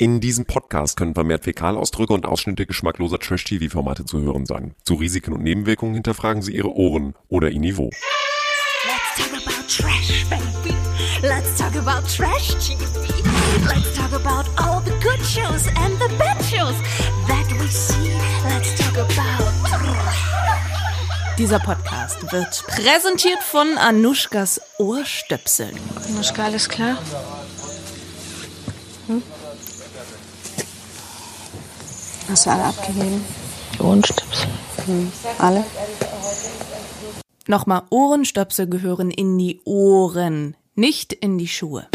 In 0.00 0.20
diesem 0.20 0.44
Podcast 0.44 0.96
können 0.96 1.14
vermehrt 1.14 1.42
Fäkalausdrücke 1.42 2.12
und 2.12 2.24
Ausschnitte 2.24 2.66
geschmackloser 2.66 3.18
Trash-TV-Formate 3.18 4.04
zu 4.04 4.20
hören 4.20 4.46
sein. 4.46 4.76
Zu 4.84 4.94
Risiken 4.94 5.32
und 5.32 5.42
Nebenwirkungen 5.42 5.94
hinterfragen 5.94 6.40
Sie 6.40 6.54
Ihre 6.54 6.72
Ohren 6.72 7.16
oder 7.26 7.50
Ihr 7.50 7.58
Niveau. 7.58 7.90
Let's 8.84 9.16
talk 9.16 9.32
about 9.32 9.66
trash, 9.66 10.24
baby. 10.30 10.76
Let's 11.20 11.56
talk 11.58 11.74
about 11.74 12.06
trash 12.06 12.54
TV. 12.64 12.78
Let's 13.66 13.92
talk 13.96 14.12
about 14.12 14.48
all 14.56 14.80
the 14.84 14.92
good 15.02 15.18
shows 15.26 15.66
and 15.66 15.98
the 15.98 16.16
bad 16.16 16.40
shows 16.44 16.76
that 17.26 17.50
we 17.60 17.66
see. 17.66 18.12
Let's 18.44 18.76
talk 18.76 18.96
about. 18.98 19.50
Dieser 21.38 21.58
Podcast 21.58 22.32
wird 22.32 22.64
präsentiert 22.68 23.42
von 23.42 23.76
Anushkas 23.76 24.60
Ohrstöpseln. 24.78 25.76
Anushka, 26.08 26.44
alles 26.44 26.68
klar? 26.68 26.98
Hm? 29.08 29.22
Hast 32.28 32.44
du 32.44 32.50
alle 32.50 32.64
abgegeben? 32.64 33.24
Die 33.74 33.80
Ohrenstöpsel. 33.80 34.48
Hm. 34.84 35.12
Alle? 35.38 35.64
Nochmal, 37.46 37.82
Ohrenstöpsel 37.88 38.68
gehören 38.68 39.10
in 39.10 39.38
die 39.38 39.60
Ohren, 39.64 40.54
nicht 40.74 41.14
in 41.14 41.38
die 41.38 41.48
Schuhe. 41.48 41.86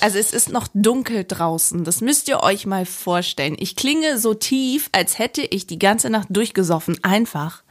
Also 0.00 0.18
es 0.18 0.32
ist 0.32 0.50
noch 0.50 0.66
dunkel 0.74 1.24
draußen. 1.24 1.84
Das 1.84 2.00
müsst 2.00 2.26
ihr 2.28 2.42
euch 2.42 2.66
mal 2.66 2.86
vorstellen. 2.86 3.54
Ich 3.58 3.76
klinge 3.76 4.18
so 4.18 4.34
tief, 4.34 4.88
als 4.92 5.18
hätte 5.18 5.42
ich 5.42 5.66
die 5.66 5.78
ganze 5.78 6.10
Nacht 6.10 6.28
durchgesoffen. 6.30 6.98
Einfach, 7.04 7.62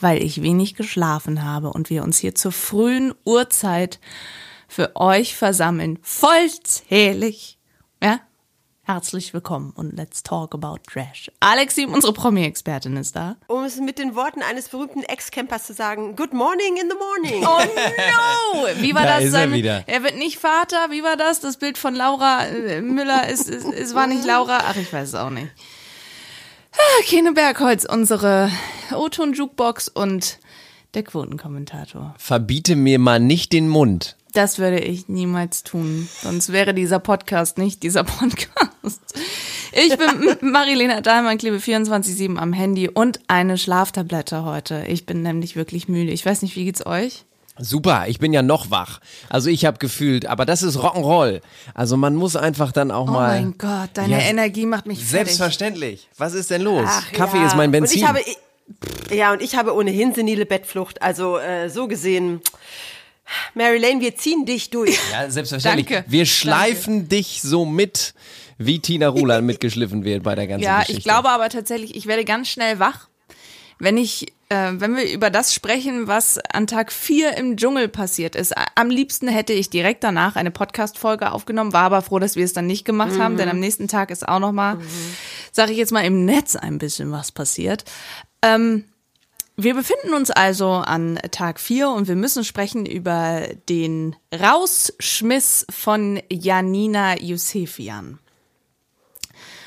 weil 0.00 0.22
ich 0.22 0.42
wenig 0.42 0.74
geschlafen 0.74 1.44
habe 1.44 1.70
und 1.70 1.90
wir 1.90 2.02
uns 2.02 2.18
hier 2.18 2.34
zur 2.34 2.52
frühen 2.52 3.14
Uhrzeit 3.24 4.00
für 4.66 4.96
euch 4.96 5.36
versammeln. 5.36 5.98
Vollzählig. 6.02 7.58
Ja? 8.02 8.20
Herzlich 8.96 9.34
willkommen 9.34 9.74
und 9.76 9.94
let's 9.94 10.22
talk 10.22 10.54
about 10.54 10.78
trash. 10.90 11.30
Alexi, 11.40 11.84
unsere 11.84 12.14
Promi-Expertin, 12.14 12.96
ist 12.96 13.14
da. 13.14 13.36
Um 13.46 13.62
es 13.64 13.76
mit 13.78 13.98
den 13.98 14.14
Worten 14.14 14.40
eines 14.40 14.70
berühmten 14.70 15.02
Ex-Campers 15.02 15.66
zu 15.66 15.74
sagen, 15.74 16.16
good 16.16 16.32
morning 16.32 16.78
in 16.80 16.88
the 16.88 16.96
morning. 16.96 17.46
Oh 17.46 17.60
no! 17.60 18.68
Wie 18.82 18.94
war 18.94 19.02
Da 19.02 19.16
das? 19.16 19.24
ist 19.24 19.34
er 19.34 19.52
wieder. 19.52 19.84
er 19.86 20.02
wird 20.02 20.16
nicht 20.16 20.38
Vater. 20.38 20.86
Wie 20.90 21.02
war 21.02 21.18
das? 21.18 21.40
Das 21.40 21.58
Bild 21.58 21.76
von 21.76 21.94
Laura 21.94 22.46
äh, 22.46 22.80
Müller 22.80 23.28
ist, 23.28 23.50
ist, 23.50 23.66
es 23.66 23.94
war 23.94 24.06
nicht 24.06 24.24
Laura. 24.24 24.60
Ach, 24.66 24.76
ich 24.76 24.90
weiß 24.90 25.08
es 25.10 25.14
auch 25.14 25.28
nicht. 25.28 25.48
Ah, 26.72 27.02
Kene 27.04 27.32
Bergholz, 27.32 27.84
unsere 27.84 28.50
O-Ton-Jukebox 28.94 29.88
und 29.88 30.38
der 30.94 31.02
Quotenkommentator. 31.02 32.14
Verbiete 32.16 32.76
mir 32.76 32.98
mal 32.98 33.20
nicht 33.20 33.52
den 33.52 33.68
Mund. 33.68 34.16
Das 34.36 34.58
würde 34.58 34.80
ich 34.80 35.08
niemals 35.08 35.62
tun. 35.62 36.10
Sonst 36.22 36.52
wäre 36.52 36.74
dieser 36.74 36.98
Podcast 36.98 37.56
nicht 37.56 37.82
dieser 37.82 38.04
Podcast. 38.04 39.00
Ich 39.72 39.96
bin 39.96 40.36
Marilena 40.52 41.00
Dahlmann, 41.00 41.38
klebe 41.38 41.56
24-7 41.56 42.36
am 42.36 42.52
Handy 42.52 42.90
und 42.90 43.18
eine 43.28 43.56
Schlaftablette 43.56 44.44
heute. 44.44 44.84
Ich 44.88 45.06
bin 45.06 45.22
nämlich 45.22 45.56
wirklich 45.56 45.88
müde. 45.88 46.12
Ich 46.12 46.26
weiß 46.26 46.42
nicht, 46.42 46.54
wie 46.54 46.66
geht's 46.66 46.84
euch? 46.84 47.24
Super, 47.58 48.04
ich 48.08 48.18
bin 48.18 48.34
ja 48.34 48.42
noch 48.42 48.70
wach. 48.70 49.00
Also 49.30 49.48
ich 49.48 49.64
habe 49.64 49.78
gefühlt, 49.78 50.26
aber 50.26 50.44
das 50.44 50.62
ist 50.62 50.76
Rock'n'Roll. 50.76 51.40
Also 51.72 51.96
man 51.96 52.14
muss 52.14 52.36
einfach 52.36 52.72
dann 52.72 52.90
auch 52.90 53.08
Oh 53.08 53.12
mal. 53.12 53.40
mein 53.40 53.56
Gott, 53.56 53.88
deine 53.94 54.18
Ja, 54.18 54.28
Energie 54.28 54.66
macht 54.66 54.84
mich 54.84 54.98
fertig. 54.98 55.10
Selbstverständlich. 55.28 56.08
Was 56.18 56.34
ist 56.34 56.50
denn 56.50 56.60
los? 56.60 56.84
Ach, 56.86 57.10
Kaffee 57.12 57.38
ja. 57.38 57.46
ist 57.46 57.56
mein 57.56 57.70
Benzin. 57.70 58.02
Und 58.06 58.18
ich 58.18 58.28
habe, 59.08 59.16
ja, 59.16 59.32
und 59.32 59.40
ich 59.40 59.56
habe 59.56 59.74
ohnehin 59.74 60.12
senile 60.12 60.44
Bettflucht. 60.44 61.00
Also 61.00 61.38
äh, 61.38 61.70
so 61.70 61.88
gesehen, 61.88 62.42
Mary 63.54 63.78
Lane, 63.78 64.00
wir 64.00 64.16
ziehen 64.16 64.44
dich 64.46 64.70
durch. 64.70 64.98
ja, 65.12 65.30
selbstverständlich. 65.30 65.86
Danke. 65.86 66.04
Wir 66.10 66.26
schleifen 66.26 67.08
dich 67.08 67.40
so 67.42 67.64
mit, 67.64 68.14
wie 68.58 68.80
Tina 68.80 69.08
Ruland 69.08 69.46
mitgeschliffen 69.46 70.04
wird 70.04 70.22
bei 70.22 70.34
der 70.34 70.46
ganzen 70.46 70.64
Ja, 70.64 70.80
Geschichte. 70.80 70.98
ich 70.98 71.04
glaube 71.04 71.30
aber 71.30 71.48
tatsächlich, 71.48 71.94
ich 71.96 72.06
werde 72.06 72.24
ganz 72.24 72.48
schnell 72.48 72.78
wach, 72.78 73.08
wenn 73.78 73.98
ich, 73.98 74.28
äh, 74.48 74.72
wenn 74.74 74.96
wir 74.96 75.10
über 75.12 75.28
das 75.28 75.52
sprechen, 75.52 76.06
was 76.06 76.38
an 76.52 76.66
Tag 76.66 76.90
vier 76.92 77.36
im 77.36 77.56
Dschungel 77.58 77.88
passiert 77.88 78.34
ist. 78.34 78.54
Am 78.74 78.88
liebsten 78.88 79.28
hätte 79.28 79.52
ich 79.52 79.68
direkt 79.68 80.02
danach 80.02 80.36
eine 80.36 80.50
Podcast-Folge 80.50 81.30
aufgenommen, 81.32 81.74
war 81.74 81.82
aber 81.84 82.00
froh, 82.00 82.18
dass 82.18 82.36
wir 82.36 82.44
es 82.44 82.54
dann 82.54 82.66
nicht 82.66 82.84
gemacht 82.86 83.18
haben, 83.18 83.36
denn 83.36 83.48
am 83.50 83.58
nächsten 83.60 83.86
Tag 83.88 84.10
ist 84.10 84.26
auch 84.26 84.38
noch 84.38 84.52
mal, 84.52 84.78
sage 85.52 85.72
ich 85.72 85.78
jetzt 85.78 85.92
mal, 85.92 86.04
im 86.06 86.24
Netz 86.24 86.56
ein 86.56 86.78
bisschen 86.78 87.12
was 87.12 87.32
passiert. 87.32 87.84
Ähm, 88.40 88.84
wir 89.56 89.74
befinden 89.74 90.14
uns 90.14 90.30
also 90.30 90.70
an 90.70 91.18
Tag 91.30 91.60
vier 91.60 91.88
und 91.90 92.08
wir 92.08 92.16
müssen 92.16 92.44
sprechen 92.44 92.84
über 92.84 93.48
den 93.68 94.14
Rausschmiss 94.34 95.66
von 95.70 96.20
Janina 96.30 97.18
Yusefian. 97.20 98.18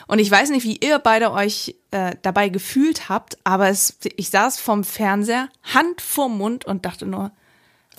Und 0.08 0.20
ich 0.20 0.30
weiß 0.30 0.50
nicht, 0.50 0.64
wie 0.64 0.78
ihr 0.78 0.98
beide 1.00 1.32
euch 1.32 1.76
äh, 1.92 2.16
dabei 2.22 2.50
gefühlt 2.50 3.10
habt, 3.10 3.38
aber 3.44 3.70
es, 3.70 4.00
ich 4.16 4.30
saß 4.30 4.60
vom 4.60 4.84
Fernseher, 4.84 5.50
Hand 5.64 6.02
vorm 6.02 6.38
Mund 6.38 6.66
und 6.66 6.86
dachte 6.86 7.06
nur, 7.06 7.32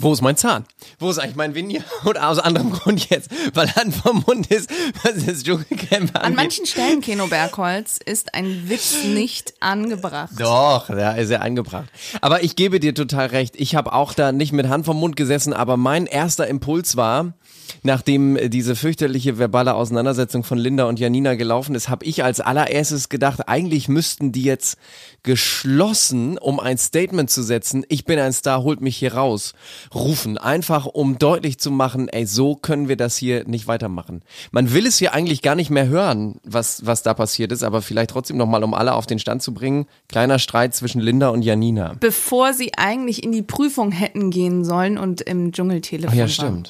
Wo 0.02 0.14
ist 0.14 0.22
mein 0.22 0.34
Zahn? 0.36 0.64
Wo 0.98 1.10
ist 1.10 1.18
eigentlich 1.18 1.36
mein 1.36 1.54
Venier? 1.54 1.84
Und 2.04 2.18
aus 2.20 2.38
anderem 2.38 2.72
Grund 2.72 3.10
jetzt, 3.10 3.28
weil 3.54 3.70
Hand 3.74 3.94
vom 3.94 4.24
Mund 4.26 4.46
ist, 4.46 4.70
was 5.02 5.26
das 5.26 5.42
Dschungelcamp 5.42 6.18
an 6.18 6.34
manchen 6.34 6.64
Stellen, 6.64 7.02
Keno 7.02 7.26
Bergholz, 7.26 7.98
ist 8.02 8.34
ein 8.34 8.70
Witz 8.70 9.04
nicht 9.04 9.52
angebracht. 9.60 10.32
Doch, 10.38 10.86
da 10.88 11.12
ist 11.12 11.28
er 11.28 11.42
angebracht. 11.42 11.88
Aber 12.22 12.42
ich 12.42 12.56
gebe 12.56 12.80
dir 12.80 12.94
total 12.94 13.26
recht. 13.26 13.56
Ich 13.56 13.74
habe 13.74 13.92
auch 13.92 14.14
da 14.14 14.32
nicht 14.32 14.52
mit 14.52 14.68
Hand 14.68 14.86
vom 14.86 14.98
Mund 14.98 15.16
gesessen, 15.16 15.52
aber 15.52 15.76
mein 15.76 16.06
erster 16.06 16.46
Impuls 16.46 16.96
war, 16.96 17.34
nachdem 17.82 18.50
diese 18.50 18.76
fürchterliche 18.76 19.38
verbale 19.38 19.74
Auseinandersetzung 19.74 20.44
von 20.44 20.58
Linda 20.58 20.84
und 20.84 20.98
Janina 20.98 21.34
gelaufen 21.34 21.74
ist, 21.74 21.88
habe 21.88 22.04
ich 22.04 22.24
als 22.24 22.40
allererstes 22.40 23.08
gedacht, 23.08 23.48
eigentlich 23.48 23.88
müssten 23.88 24.32
die 24.32 24.44
jetzt 24.44 24.78
geschlossen, 25.22 26.38
um 26.38 26.60
ein 26.60 26.78
Statement 26.78 27.30
zu 27.30 27.42
setzen, 27.42 27.84
ich 27.88 28.04
bin 28.04 28.18
ein 28.18 28.32
Star, 28.32 28.62
holt 28.62 28.80
mich 28.80 28.96
hier 28.96 29.14
raus, 29.14 29.54
rufen, 29.94 30.38
einfach 30.38 30.86
um 30.86 31.18
deutlich 31.18 31.58
zu 31.58 31.70
machen, 31.70 32.08
ey, 32.08 32.26
so 32.26 32.54
können 32.54 32.88
wir 32.88 32.96
das 32.96 33.16
hier 33.16 33.44
nicht 33.46 33.66
weitermachen. 33.66 34.22
Man 34.50 34.72
will 34.72 34.86
es 34.86 34.98
hier 34.98 35.12
eigentlich 35.12 35.42
gar 35.42 35.54
nicht 35.54 35.70
mehr 35.70 35.88
hören, 35.88 36.40
was, 36.44 36.86
was 36.86 37.02
da 37.02 37.14
passiert 37.14 37.52
ist, 37.52 37.62
aber 37.62 37.82
vielleicht 37.82 38.10
trotzdem 38.10 38.36
nochmal, 38.36 38.64
um 38.64 38.74
alle 38.74 38.94
auf 38.94 39.06
den 39.06 39.18
Stand 39.18 39.42
zu 39.42 39.52
bringen, 39.52 39.86
kleiner 40.08 40.38
Streit 40.38 40.74
zwischen 40.74 41.00
Linda 41.00 41.28
und 41.28 41.42
Janina. 41.42 41.94
Bevor 42.00 42.54
sie 42.54 42.72
eigentlich 42.76 43.22
in 43.22 43.32
die 43.32 43.42
Prüfung 43.42 43.92
hätten 43.92 44.30
gehen 44.30 44.64
sollen 44.64 44.98
und 44.98 45.20
im 45.20 45.52
Dschungeltelefon 45.52 46.10
Ach 46.12 46.28
ja, 46.28 46.42
waren. 46.42 46.68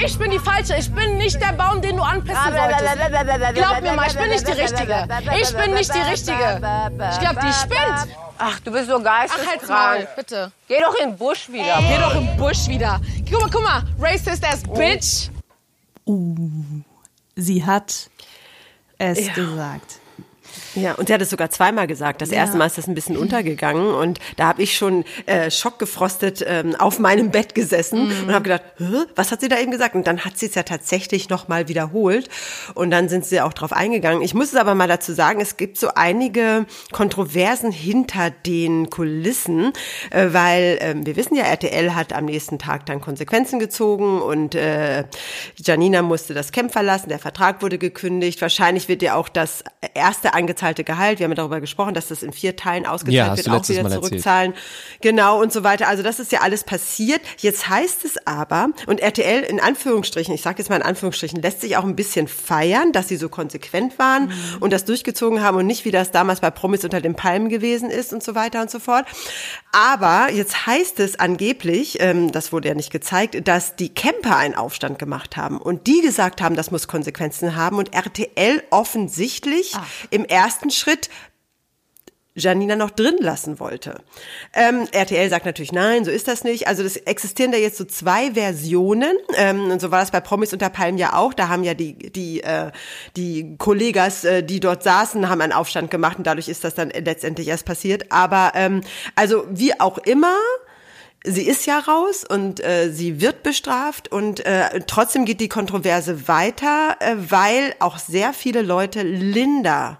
Ich 0.00 0.16
bin 0.16 0.30
die 0.30 0.38
Falsche. 0.38 0.76
Ich 0.76 0.90
bin 0.92 1.16
nicht 1.16 1.40
der 1.40 1.52
Baum, 1.54 1.82
den 1.82 1.96
du 1.96 2.02
anpissen 2.04 2.40
solltest. 2.44 3.54
Glaub 3.54 3.82
mir 3.82 3.94
mal, 3.94 4.06
ich 4.06 4.16
bin 4.16 4.28
nicht 4.28 4.46
die 4.46 4.52
Richtige. 4.52 5.08
Ich 5.40 5.56
bin 5.56 5.74
nicht 5.74 5.92
die 5.92 5.98
Richtige. 5.98 6.60
Ich 7.10 7.18
glaub, 7.18 7.40
die 7.40 7.52
spinnt. 7.52 8.16
Ach, 8.38 8.60
du 8.60 8.70
bist 8.70 8.88
so 8.88 9.02
Ach, 9.04 9.18
halt's 9.18 9.32
geisteskrank. 9.32 9.68
Maul, 9.68 10.08
bitte. 10.14 10.52
Geh 10.68 10.80
doch 10.80 10.94
in 10.94 11.10
den 11.10 11.18
Busch 11.18 11.48
wieder. 11.48 11.78
Geh 11.80 11.98
doch 11.98 12.14
im 12.14 12.36
Busch 12.36 12.68
wieder. 12.68 13.00
Guck 13.28 13.40
mal, 13.40 13.50
guck 13.50 13.62
mal. 13.64 13.82
Racist 13.98 14.44
as 14.46 14.62
bitch. 14.62 15.30
Sie 17.34 17.66
hat 17.66 18.08
es 18.98 19.34
gesagt. 19.34 19.98
Ja, 20.74 20.94
und 20.94 21.08
sie 21.08 21.14
hat 21.14 21.22
es 21.22 21.30
sogar 21.30 21.50
zweimal 21.50 21.86
gesagt. 21.86 22.20
Das 22.22 22.30
erste 22.30 22.56
Mal 22.56 22.66
ist 22.66 22.78
das 22.78 22.86
ein 22.86 22.94
bisschen 22.94 23.16
untergegangen 23.16 23.94
und 23.94 24.18
da 24.36 24.48
habe 24.48 24.62
ich 24.62 24.76
schon 24.76 25.04
äh, 25.26 25.50
schockgefrostet 25.50 26.44
ähm, 26.46 26.74
auf 26.76 26.98
meinem 26.98 27.30
Bett 27.30 27.54
gesessen 27.54 28.10
und 28.22 28.32
habe 28.32 28.44
gedacht, 28.44 28.62
Hä? 28.76 29.04
was 29.16 29.32
hat 29.32 29.40
sie 29.40 29.48
da 29.48 29.58
eben 29.58 29.70
gesagt? 29.70 29.94
Und 29.94 30.06
dann 30.06 30.24
hat 30.24 30.38
sie 30.38 30.46
es 30.46 30.54
ja 30.54 30.62
tatsächlich 30.62 31.28
nochmal 31.28 31.68
wiederholt 31.68 32.28
und 32.74 32.90
dann 32.90 33.08
sind 33.08 33.24
sie 33.24 33.40
auch 33.40 33.52
drauf 33.52 33.72
eingegangen. 33.72 34.22
Ich 34.22 34.34
muss 34.34 34.48
es 34.48 34.56
aber 34.56 34.74
mal 34.74 34.88
dazu 34.88 35.12
sagen, 35.12 35.40
es 35.40 35.56
gibt 35.56 35.78
so 35.78 35.88
einige 35.94 36.66
Kontroversen 36.92 37.72
hinter 37.72 38.30
den 38.30 38.90
Kulissen, 38.90 39.72
äh, 40.10 40.28
weil 40.32 40.78
ähm, 40.80 41.06
wir 41.06 41.16
wissen 41.16 41.34
ja, 41.34 41.44
RTL 41.44 41.94
hat 41.94 42.12
am 42.12 42.26
nächsten 42.26 42.58
Tag 42.58 42.86
dann 42.86 43.00
Konsequenzen 43.00 43.58
gezogen 43.58 44.20
und 44.20 44.54
äh, 44.54 45.04
Janina 45.56 46.02
musste 46.02 46.34
das 46.34 46.52
Camp 46.52 46.72
verlassen, 46.72 47.08
der 47.08 47.18
Vertrag 47.18 47.62
wurde 47.62 47.78
gekündigt. 47.78 48.40
Wahrscheinlich 48.42 48.88
wird 48.88 49.02
ja 49.02 49.14
auch 49.14 49.28
das 49.28 49.64
erste 49.94 50.34
angezahlte 50.58 50.82
Gehalt, 50.84 51.18
wir 51.20 51.24
haben 51.24 51.30
ja 51.30 51.36
darüber 51.36 51.60
gesprochen, 51.60 51.94
dass 51.94 52.08
das 52.08 52.22
in 52.22 52.32
vier 52.32 52.56
Teilen 52.56 52.84
Ja, 52.84 52.90
ausgezahlt 52.90 53.30
hast 53.30 53.36
wird, 53.38 53.46
du 53.46 53.50
auch 53.52 53.68
wieder 53.68 53.82
Mal 53.84 53.92
erzählt. 53.92 54.04
zurückzahlen. 54.10 54.54
Genau 55.00 55.40
und 55.40 55.52
so 55.52 55.62
weiter. 55.62 55.86
Also 55.88 56.02
das 56.02 56.18
ist 56.18 56.32
ja 56.32 56.40
alles 56.40 56.64
passiert. 56.64 57.20
Jetzt 57.38 57.68
heißt 57.68 58.04
es 58.04 58.26
aber, 58.26 58.70
und 58.86 59.00
RTL 59.00 59.42
in 59.44 59.60
Anführungsstrichen, 59.60 60.34
ich 60.34 60.42
sage 60.42 60.58
jetzt 60.58 60.68
mal 60.68 60.76
in 60.76 60.82
Anführungsstrichen, 60.82 61.40
lässt 61.40 61.60
sich 61.60 61.76
auch 61.76 61.84
ein 61.84 61.94
bisschen 61.94 62.26
feiern, 62.26 62.90
dass 62.92 63.06
sie 63.08 63.16
so 63.16 63.28
konsequent 63.28 63.98
waren 64.00 64.26
Mhm. 64.28 64.32
und 64.60 64.72
das 64.72 64.84
durchgezogen 64.84 65.42
haben 65.42 65.56
und 65.58 65.66
nicht, 65.66 65.84
wie 65.84 65.90
das 65.92 66.10
damals 66.10 66.40
bei 66.40 66.50
Promis 66.50 66.82
unter 66.84 67.00
den 67.00 67.14
Palmen 67.14 67.48
gewesen 67.48 67.88
ist 67.90 68.12
und 68.12 68.22
so 68.22 68.34
weiter 68.34 68.60
und 68.60 68.70
so 68.70 68.80
fort. 68.80 69.06
Aber 69.72 70.30
jetzt 70.32 70.66
heißt 70.66 70.98
es 71.00 71.20
angeblich, 71.20 71.98
ähm, 72.00 72.32
das 72.32 72.52
wurde 72.52 72.68
ja 72.68 72.74
nicht 72.74 72.90
gezeigt, 72.90 73.46
dass 73.46 73.76
die 73.76 73.90
Camper 73.94 74.36
einen 74.36 74.54
Aufstand 74.54 74.98
gemacht 74.98 75.36
haben 75.36 75.58
und 75.58 75.86
die 75.86 76.00
gesagt 76.00 76.40
haben, 76.42 76.56
das 76.56 76.70
muss 76.70 76.88
Konsequenzen 76.88 77.54
haben 77.54 77.76
und 77.76 77.94
RTL 77.94 78.62
offensichtlich 78.70 79.74
im 80.10 80.24
ersten 80.24 80.47
Schritt 80.70 81.08
Janina 82.38 82.76
noch 82.76 82.90
drin 82.90 83.16
lassen 83.20 83.60
wollte. 83.60 84.00
Ähm, 84.54 84.86
RTL 84.92 85.28
sagt 85.28 85.44
natürlich 85.44 85.72
nein, 85.72 86.04
so 86.04 86.10
ist 86.10 86.28
das 86.28 86.44
nicht. 86.44 86.68
Also 86.68 86.82
das 86.82 86.96
existieren 86.96 87.52
da 87.52 87.58
jetzt 87.58 87.76
so 87.76 87.84
zwei 87.84 88.32
Versionen 88.32 89.16
ähm, 89.36 89.70
und 89.70 89.80
so 89.80 89.90
war 89.90 90.00
das 90.00 90.10
bei 90.10 90.20
Promis 90.20 90.52
unter 90.52 90.70
Palmen 90.70 90.98
ja 90.98 91.14
auch. 91.14 91.34
Da 91.34 91.48
haben 91.48 91.64
ja 91.64 91.74
die 91.74 91.94
die 91.94 92.42
äh, 92.42 92.70
die 93.16 93.56
Kollegas, 93.58 94.24
äh, 94.24 94.42
die 94.42 94.60
dort 94.60 94.82
saßen, 94.82 95.28
haben 95.28 95.40
einen 95.40 95.52
Aufstand 95.52 95.90
gemacht 95.90 96.18
und 96.18 96.26
dadurch 96.26 96.48
ist 96.48 96.64
das 96.64 96.74
dann 96.74 96.90
letztendlich 96.90 97.48
erst 97.48 97.66
passiert. 97.66 98.10
Aber 98.10 98.52
ähm, 98.54 98.82
also 99.14 99.44
wie 99.50 99.78
auch 99.78 99.98
immer. 99.98 100.34
Sie 101.24 101.48
ist 101.48 101.66
ja 101.66 101.80
raus 101.80 102.24
und 102.24 102.64
äh, 102.64 102.92
sie 102.92 103.20
wird 103.20 103.42
bestraft 103.42 104.10
und 104.12 104.46
äh, 104.46 104.80
trotzdem 104.86 105.24
geht 105.24 105.40
die 105.40 105.48
Kontroverse 105.48 106.28
weiter, 106.28 106.96
äh, 107.00 107.16
weil 107.18 107.74
auch 107.80 107.98
sehr 107.98 108.32
viele 108.32 108.62
Leute 108.62 109.02
Linda 109.02 109.98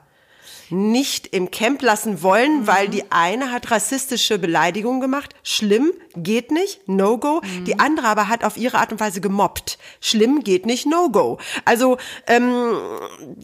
nicht 0.70 1.29
im 1.29 1.50
Camp 1.50 1.82
lassen 1.82 2.23
wollen, 2.23 2.67
weil 2.67 2.88
die 2.88 3.05
eine 3.11 3.50
hat 3.50 3.70
rassistische 3.70 4.38
Beleidigungen 4.38 5.00
gemacht. 5.00 5.35
Schlimm, 5.43 5.93
geht 6.17 6.50
nicht, 6.50 6.88
no 6.88 7.19
go. 7.19 7.41
Die 7.67 7.79
andere 7.79 8.09
aber 8.09 8.29
hat 8.29 8.44
auf 8.44 8.56
ihre 8.56 8.79
Art 8.79 8.93
und 8.93 9.00
Weise 9.00 9.20
gemobbt. 9.20 9.79
Schlimm, 10.00 10.44
geht 10.44 10.67
nicht, 10.67 10.87
no 10.87 11.11
go. 11.11 11.38
Also 11.65 11.99
ähm, 12.26 12.73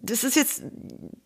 das 0.02 0.24
ist 0.24 0.36
jetzt 0.36 0.62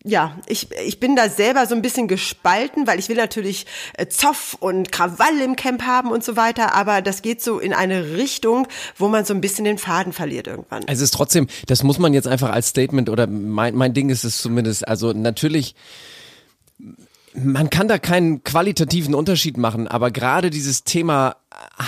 ja, 0.05 0.37
ich, 0.47 0.67
ich 0.85 0.99
bin 0.99 1.15
da 1.15 1.29
selber 1.29 1.65
so 1.65 1.75
ein 1.75 1.81
bisschen 1.81 2.07
gespalten, 2.07 2.87
weil 2.87 2.99
ich 2.99 3.09
will 3.09 3.17
natürlich 3.17 3.65
äh, 3.97 4.07
Zoff 4.07 4.55
und 4.59 4.91
Krawall 4.91 5.39
im 5.41 5.55
Camp 5.55 5.83
haben 5.83 6.11
und 6.11 6.23
so 6.23 6.37
weiter, 6.37 6.73
aber 6.73 7.01
das 7.01 7.21
geht 7.21 7.41
so 7.41 7.59
in 7.59 7.73
eine 7.73 8.13
Richtung, 8.13 8.67
wo 8.97 9.09
man 9.09 9.25
so 9.25 9.33
ein 9.33 9.41
bisschen 9.41 9.65
den 9.65 9.77
Faden 9.77 10.13
verliert 10.13 10.47
irgendwann. 10.47 10.83
Also 10.87 11.03
es 11.03 11.09
ist 11.09 11.13
trotzdem, 11.13 11.47
das 11.67 11.83
muss 11.83 11.99
man 11.99 12.13
jetzt 12.13 12.27
einfach 12.27 12.51
als 12.51 12.69
Statement 12.69 13.09
oder 13.09 13.27
mein, 13.27 13.75
mein 13.75 13.93
Ding 13.93 14.09
ist 14.09 14.23
es 14.23 14.41
zumindest, 14.41 14.87
also 14.87 15.11
natürlich, 15.11 15.75
man 17.33 17.69
kann 17.69 17.87
da 17.87 17.97
keinen 17.97 18.43
qualitativen 18.43 19.15
Unterschied 19.15 19.57
machen, 19.57 19.87
aber 19.87 20.11
gerade 20.11 20.49
dieses 20.49 20.83
Thema 20.83 21.35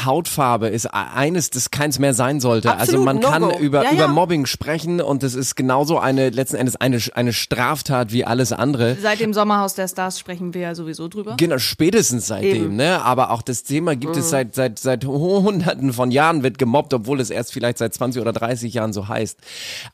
Hautfarbe 0.05 0.67
ist 0.67 0.85
eines, 0.87 1.49
das 1.49 1.71
keins 1.71 1.99
mehr 1.99 2.13
sein 2.13 2.39
sollte. 2.39 2.71
Absolut, 2.71 2.89
also 2.89 3.03
man 3.05 3.17
no 3.17 3.29
kann 3.29 3.41
go. 3.43 3.57
über, 3.59 3.83
Ja, 3.83 3.91
über 3.91 4.01
ja. 4.01 4.07
Mobbing 4.07 4.45
sprechen 4.45 5.01
und 5.01 5.23
es 5.23 5.35
ist 5.35 5.55
genauso 5.55 5.99
eine, 5.99 6.29
letzten 6.29 6.55
Endes 6.55 6.75
eine, 6.75 6.99
eine 7.13 7.33
Straftat 7.33 8.11
wie 8.11 8.25
alles 8.25 8.51
andere. 8.53 8.95
Seit 9.01 9.19
dem 9.19 9.33
Sommerhaus 9.33 9.73
der 9.75 9.87
Stars 9.87 10.19
sprechen 10.19 10.53
wir 10.53 10.61
ja 10.61 10.75
sowieso 10.75 11.07
drüber. 11.07 11.35
Genau, 11.37 11.57
spätestens 11.57 12.27
seitdem, 12.27 12.75
ne? 12.75 13.01
Aber 13.03 13.31
auch 13.31 13.41
das 13.41 13.63
Thema 13.63 13.95
gibt 13.95 14.15
es 14.15 14.29
seit, 14.29 14.55
seit, 14.55 14.79
seit 14.79 15.05
hunderten 15.05 15.93
von 15.93 16.11
Jahren 16.11 16.43
wird 16.43 16.57
gemobbt, 16.57 16.93
obwohl 16.93 17.19
es 17.19 17.29
erst 17.29 17.53
vielleicht 17.53 17.77
seit 17.77 17.93
20 17.93 18.21
oder 18.21 18.33
30 18.33 18.73
Jahren 18.73 18.93
so 18.93 19.07
heißt. 19.07 19.37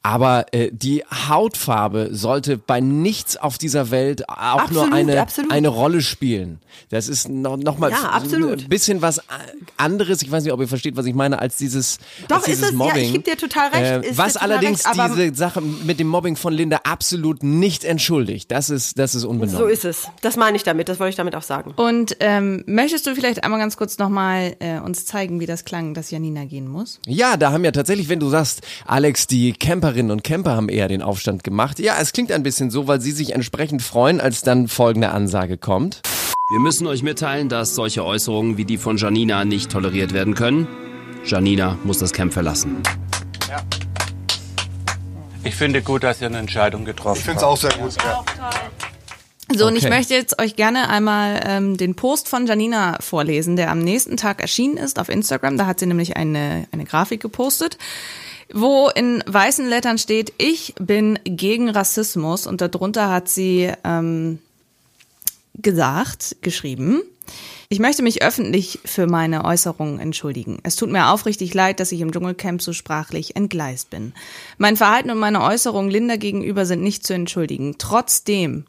Aber 0.04 0.46
äh, 0.54 0.70
die 0.72 1.04
Hautfarbe 1.28 2.10
sollte 2.12 2.58
bei 2.58 2.80
nichts 2.80 3.38
auf 3.38 3.58
dieser 3.58 3.92
Welt 3.92 4.28
auch 4.30 4.36
Absolut, 4.36 4.90
nur 4.90 4.94
eine, 4.94 5.22
absolut. 5.22 5.52
eine 5.52 5.68
Rolle 5.68 6.02
spielen. 6.02 6.60
Das 6.90 7.08
ist 7.08 7.30
noch, 7.30 7.58
noch 7.58 7.78
mal 7.78 7.92
Ja, 7.92 8.12
ein 8.14 8.70
bisschen 8.70 9.02
was 9.02 9.22
anderes. 9.78 10.22
Ich 10.22 10.32
weiß 10.32 10.44
nicht, 10.44 10.54
ob 10.54 10.60
ihr 10.62 10.68
versteht, 10.68 10.96
was 10.96 11.06
ich 11.06 11.14
meine, 11.14 11.40
als 11.40 11.58
dieses, 11.58 11.98
Doch, 12.28 12.38
als 12.38 12.48
ist 12.48 12.58
dieses 12.58 12.66
es, 12.68 12.72
ja, 12.72 12.78
Mobbing. 12.78 13.04
ich 13.04 13.14
geb 13.14 13.26
dir 13.26 13.38
total 13.38 13.70
recht, 13.70 14.06
Äh, 14.06 14.10
ist 14.12 14.18
was 14.18 14.38
allerdings 14.38 14.86
recht, 14.86 14.98
diese 15.18 15.36
Sache 15.36 15.62
mit 15.62 16.00
dem 16.00 16.08
Mobbing 16.08 16.36
von 16.36 16.54
Linda 16.54 16.82
absolut 16.84 17.44
nicht 17.44 17.84
entschuldigt. 17.84 18.52
Das 18.52 18.70
ist, 18.70 18.98
das 19.00 19.16
ist 19.16 19.24
unbenommen. 19.26 19.58
So 19.60 19.66
ist 19.68 19.86
es. 19.86 20.08
Das 20.22 20.38
meine 20.38 20.58
ich 20.58 20.64
damit, 20.64 20.90
das 20.90 21.00
wollte 21.00 21.10
ich 21.12 21.16
damit 21.16 21.36
auch 21.36 21.42
sagen. 21.44 21.74
Und 21.76 22.18
ähm, 22.20 22.64
möchtest 22.66 23.06
du 23.08 23.16
vielleicht 23.16 23.44
einmal 23.44 23.60
ganz 23.60 23.78
kurz 23.78 23.98
nochmal 23.98 24.56
äh, 24.60 24.80
uns 24.80 25.06
zeigen, 25.06 25.40
wie 25.40 25.46
das 25.46 25.66
klang, 25.66 25.94
dass 25.94 26.12
Janina 26.12 26.46
gehen 26.46 26.68
muss? 26.68 27.00
Ja, 27.06 27.38
da 27.38 27.52
haben 27.52 27.64
ja 27.66 27.72
tatsächlich, 27.72 28.10
wenn 28.10 28.20
du 28.20 28.30
sagst, 28.30 28.62
Alex, 28.86 29.28
die 29.28 29.54
Camperinnen 29.54 30.12
und 30.12 30.24
Camper 30.24 30.56
haben 30.56 30.70
eher 30.70 30.88
den 30.88 31.02
Aufstand 31.02 31.44
gemacht. 31.44 31.80
Ja, 31.80 31.96
es 32.00 32.14
klingt 32.14 32.32
ein 32.32 32.44
bisschen 32.44 32.72
so, 32.72 32.88
weil 32.88 33.02
sie 33.02 33.12
sich 33.12 33.34
entsprechend 33.34 33.82
freuen, 33.82 34.22
als 34.22 34.42
dann 34.42 34.68
folgende 34.68 35.10
Ansage 35.12 35.58
kommt. 35.58 36.02
Wir 36.50 36.60
müssen 36.62 36.88
euch 36.88 37.04
mitteilen, 37.04 37.50
dass 37.50 37.76
solche 37.76 38.06
Äußerungen 38.06 38.56
wie 38.56 38.64
die 38.64 38.78
von 38.78 38.96
Janina 38.96 39.44
nicht 39.44 39.70
toleriert 39.70 40.14
werden 40.14 40.34
können. 40.34 40.66
Janina 41.26 41.78
muss 41.84 41.98
das 41.98 42.14
Camp 42.14 42.32
verlassen. 42.32 42.82
Ich 45.44 45.56
finde 45.56 45.82
gut, 45.82 46.04
dass 46.04 46.22
ihr 46.22 46.28
eine 46.28 46.38
Entscheidung 46.38 46.86
getroffen 46.86 47.20
Ich 47.20 47.26
finde 47.26 47.42
habt. 47.42 47.58
es 47.58 47.66
auch 47.66 47.70
sehr 47.70 47.78
gut. 47.78 47.98
Ja. 48.02 48.24
So, 49.54 49.68
und 49.68 49.76
ich 49.76 49.90
möchte 49.90 50.14
jetzt 50.14 50.42
euch 50.42 50.56
gerne 50.56 50.88
einmal 50.88 51.42
ähm, 51.46 51.76
den 51.76 51.96
Post 51.96 52.30
von 52.30 52.48
Janina 52.48 52.96
vorlesen, 53.02 53.58
der 53.58 53.70
am 53.70 53.80
nächsten 53.80 54.16
Tag 54.16 54.40
erschienen 54.40 54.78
ist 54.78 55.00
auf 55.00 55.10
Instagram. 55.10 55.58
Da 55.58 55.66
hat 55.66 55.82
sie 55.82 55.86
nämlich 55.86 56.16
eine, 56.16 56.66
eine 56.72 56.86
Grafik 56.86 57.22
gepostet, 57.22 57.78
wo 58.54 58.88
in 58.88 59.22
weißen 59.28 59.68
Lettern 59.68 59.98
steht, 59.98 60.32
ich 60.38 60.76
bin 60.80 61.20
gegen 61.26 61.70
Rassismus. 61.70 62.48
Und 62.48 62.62
darunter 62.62 63.10
hat 63.10 63.28
sie 63.28 63.70
ähm, 63.84 64.40
gesagt, 65.62 66.38
geschrieben, 66.42 67.02
ich 67.70 67.80
möchte 67.80 68.02
mich 68.02 68.22
öffentlich 68.22 68.80
für 68.86 69.08
meine 69.08 69.44
Äußerungen 69.44 70.00
entschuldigen. 70.00 70.60
Es 70.64 70.78
tut 70.78 70.90
mir 70.90 71.10
aufrichtig 71.10 71.54
leid, 71.54 71.80
dass 71.80 71.92
ich 71.92 72.00
im 72.00 72.12
Dschungelcamp 72.12 72.62
so 72.62 72.72
sprachlich 72.72 73.36
entgleist 73.36 73.90
bin. 73.90 74.14
Mein 74.58 74.78
Verhalten 74.78 75.12
und 75.12 75.20
meine 75.20 75.42
Äußerungen 75.42 75.92
Linda 75.92 76.16
gegenüber 76.16 76.66
sind 76.66 76.82
nicht 76.82 77.06
zu 77.06 77.14
entschuldigen. 77.14 77.76
Trotzdem 77.78 78.66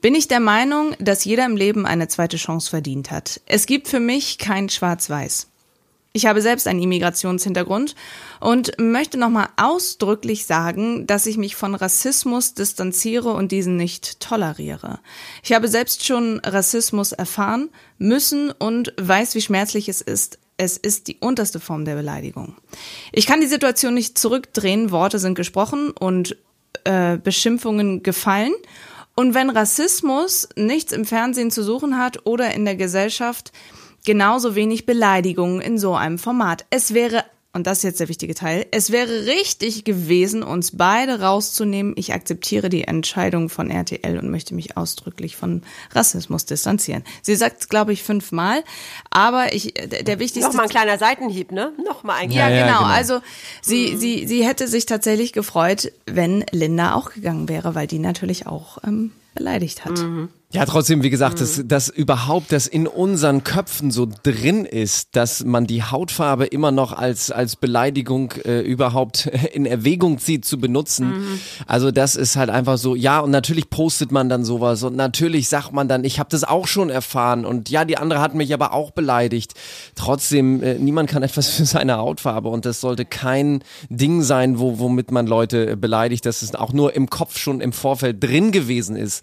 bin 0.00 0.14
ich 0.14 0.28
der 0.28 0.38
Meinung, 0.38 0.94
dass 1.00 1.24
jeder 1.24 1.44
im 1.44 1.56
Leben 1.56 1.84
eine 1.84 2.06
zweite 2.06 2.36
Chance 2.36 2.70
verdient 2.70 3.10
hat. 3.10 3.40
Es 3.46 3.66
gibt 3.66 3.88
für 3.88 4.00
mich 4.00 4.38
kein 4.38 4.68
Schwarz-Weiß. 4.68 5.48
Ich 6.12 6.26
habe 6.26 6.40
selbst 6.40 6.66
einen 6.66 6.82
Immigrationshintergrund 6.82 7.94
und 8.40 8.72
möchte 8.78 9.18
nochmal 9.18 9.48
ausdrücklich 9.56 10.46
sagen, 10.46 11.06
dass 11.06 11.26
ich 11.26 11.36
mich 11.36 11.54
von 11.54 11.74
Rassismus 11.74 12.54
distanziere 12.54 13.30
und 13.30 13.52
diesen 13.52 13.76
nicht 13.76 14.18
toleriere. 14.18 15.00
Ich 15.42 15.52
habe 15.52 15.68
selbst 15.68 16.06
schon 16.06 16.40
Rassismus 16.40 17.12
erfahren 17.12 17.68
müssen 17.98 18.50
und 18.50 18.94
weiß, 18.98 19.34
wie 19.34 19.42
schmerzlich 19.42 19.88
es 19.88 20.00
ist. 20.00 20.38
Es 20.56 20.76
ist 20.76 21.06
die 21.06 21.18
unterste 21.20 21.60
Form 21.60 21.84
der 21.84 21.94
Beleidigung. 21.94 22.56
Ich 23.12 23.26
kann 23.26 23.40
die 23.40 23.46
Situation 23.46 23.94
nicht 23.94 24.18
zurückdrehen, 24.18 24.90
Worte 24.90 25.18
sind 25.18 25.34
gesprochen 25.34 25.90
und 25.90 26.36
äh, 26.84 27.18
Beschimpfungen 27.18 28.02
gefallen. 28.02 28.54
Und 29.14 29.34
wenn 29.34 29.50
Rassismus 29.50 30.48
nichts 30.56 30.92
im 30.92 31.04
Fernsehen 31.04 31.50
zu 31.50 31.62
suchen 31.62 31.98
hat 31.98 32.24
oder 32.26 32.54
in 32.54 32.64
der 32.64 32.76
Gesellschaft, 32.76 33.52
genauso 34.04 34.54
wenig 34.54 34.86
Beleidigungen 34.86 35.60
in 35.60 35.78
so 35.78 35.94
einem 35.94 36.18
Format. 36.18 36.64
Es 36.70 36.94
wäre, 36.94 37.24
und 37.52 37.66
das 37.66 37.78
ist 37.78 37.84
jetzt 37.84 38.00
der 38.00 38.08
wichtige 38.08 38.34
Teil, 38.34 38.66
es 38.70 38.90
wäre 38.90 39.26
richtig 39.26 39.84
gewesen, 39.84 40.42
uns 40.42 40.76
beide 40.76 41.20
rauszunehmen. 41.20 41.94
Ich 41.96 42.12
akzeptiere 42.12 42.68
die 42.68 42.84
Entscheidung 42.84 43.48
von 43.48 43.70
RTL 43.70 44.18
und 44.18 44.30
möchte 44.30 44.54
mich 44.54 44.76
ausdrücklich 44.76 45.36
von 45.36 45.62
Rassismus 45.92 46.44
distanzieren. 46.46 47.04
Sie 47.22 47.34
sagt 47.34 47.62
es, 47.62 47.68
glaube 47.68 47.92
ich, 47.92 48.02
fünfmal, 48.02 48.64
aber 49.10 49.54
ich, 49.54 49.74
der, 49.74 50.02
der 50.02 50.18
wichtigste... 50.18 50.48
Nochmal 50.48 50.66
ein 50.66 50.70
kleiner 50.70 50.98
Seitenhieb, 50.98 51.52
ne? 51.52 51.72
Nochmal 51.84 52.16
ein 52.16 52.30
Ja, 52.30 52.48
Ja, 52.48 52.54
ja, 52.54 52.66
genau. 52.66 52.78
genau. 52.78 52.90
Also 52.90 53.20
sie, 53.62 53.96
sie, 53.96 54.26
sie 54.26 54.46
hätte 54.46 54.68
sich 54.68 54.86
tatsächlich 54.86 55.32
gefreut, 55.32 55.92
wenn 56.06 56.44
Linda 56.50 56.94
auch 56.94 57.10
gegangen 57.10 57.48
wäre, 57.48 57.74
weil 57.74 57.86
die 57.86 57.98
natürlich 57.98 58.46
auch 58.46 58.78
ähm, 58.84 59.12
beleidigt 59.34 59.84
hat. 59.84 59.98
Ja, 60.50 60.64
trotzdem, 60.64 61.02
wie 61.02 61.10
gesagt, 61.10 61.42
dass, 61.42 61.60
dass 61.66 61.90
überhaupt 61.90 62.52
das 62.52 62.66
in 62.66 62.86
unseren 62.86 63.44
Köpfen 63.44 63.90
so 63.90 64.08
drin 64.22 64.64
ist, 64.64 65.14
dass 65.14 65.44
man 65.44 65.66
die 65.66 65.82
Hautfarbe 65.82 66.46
immer 66.46 66.70
noch 66.70 66.94
als, 66.94 67.30
als 67.30 67.54
Beleidigung 67.54 68.32
äh, 68.46 68.60
überhaupt 68.60 69.26
in 69.52 69.66
Erwägung 69.66 70.16
zieht 70.18 70.46
zu 70.46 70.58
benutzen. 70.58 71.38
Also 71.66 71.90
das 71.90 72.16
ist 72.16 72.36
halt 72.36 72.48
einfach 72.48 72.78
so, 72.78 72.94
ja, 72.94 73.20
und 73.20 73.30
natürlich 73.30 73.68
postet 73.68 74.10
man 74.10 74.30
dann 74.30 74.42
sowas 74.42 74.82
und 74.84 74.96
natürlich 74.96 75.50
sagt 75.50 75.74
man 75.74 75.86
dann, 75.86 76.02
ich 76.02 76.18
habe 76.18 76.30
das 76.30 76.44
auch 76.44 76.66
schon 76.66 76.88
erfahren 76.88 77.44
und 77.44 77.68
ja, 77.68 77.84
die 77.84 77.98
andere 77.98 78.22
hat 78.22 78.34
mich 78.34 78.54
aber 78.54 78.72
auch 78.72 78.92
beleidigt. 78.92 79.52
Trotzdem, 79.96 80.62
äh, 80.62 80.78
niemand 80.78 81.10
kann 81.10 81.22
etwas 81.22 81.50
für 81.56 81.66
seine 81.66 81.98
Hautfarbe 81.98 82.48
und 82.48 82.64
das 82.64 82.80
sollte 82.80 83.04
kein 83.04 83.62
Ding 83.90 84.22
sein, 84.22 84.58
wo, 84.58 84.78
womit 84.78 85.10
man 85.10 85.26
Leute 85.26 85.72
äh, 85.72 85.76
beleidigt, 85.76 86.24
dass 86.24 86.40
es 86.40 86.54
auch 86.54 86.72
nur 86.72 86.96
im 86.96 87.10
Kopf 87.10 87.36
schon 87.36 87.60
im 87.60 87.74
Vorfeld 87.74 88.24
drin 88.24 88.50
gewesen 88.50 88.96
ist, 88.96 89.22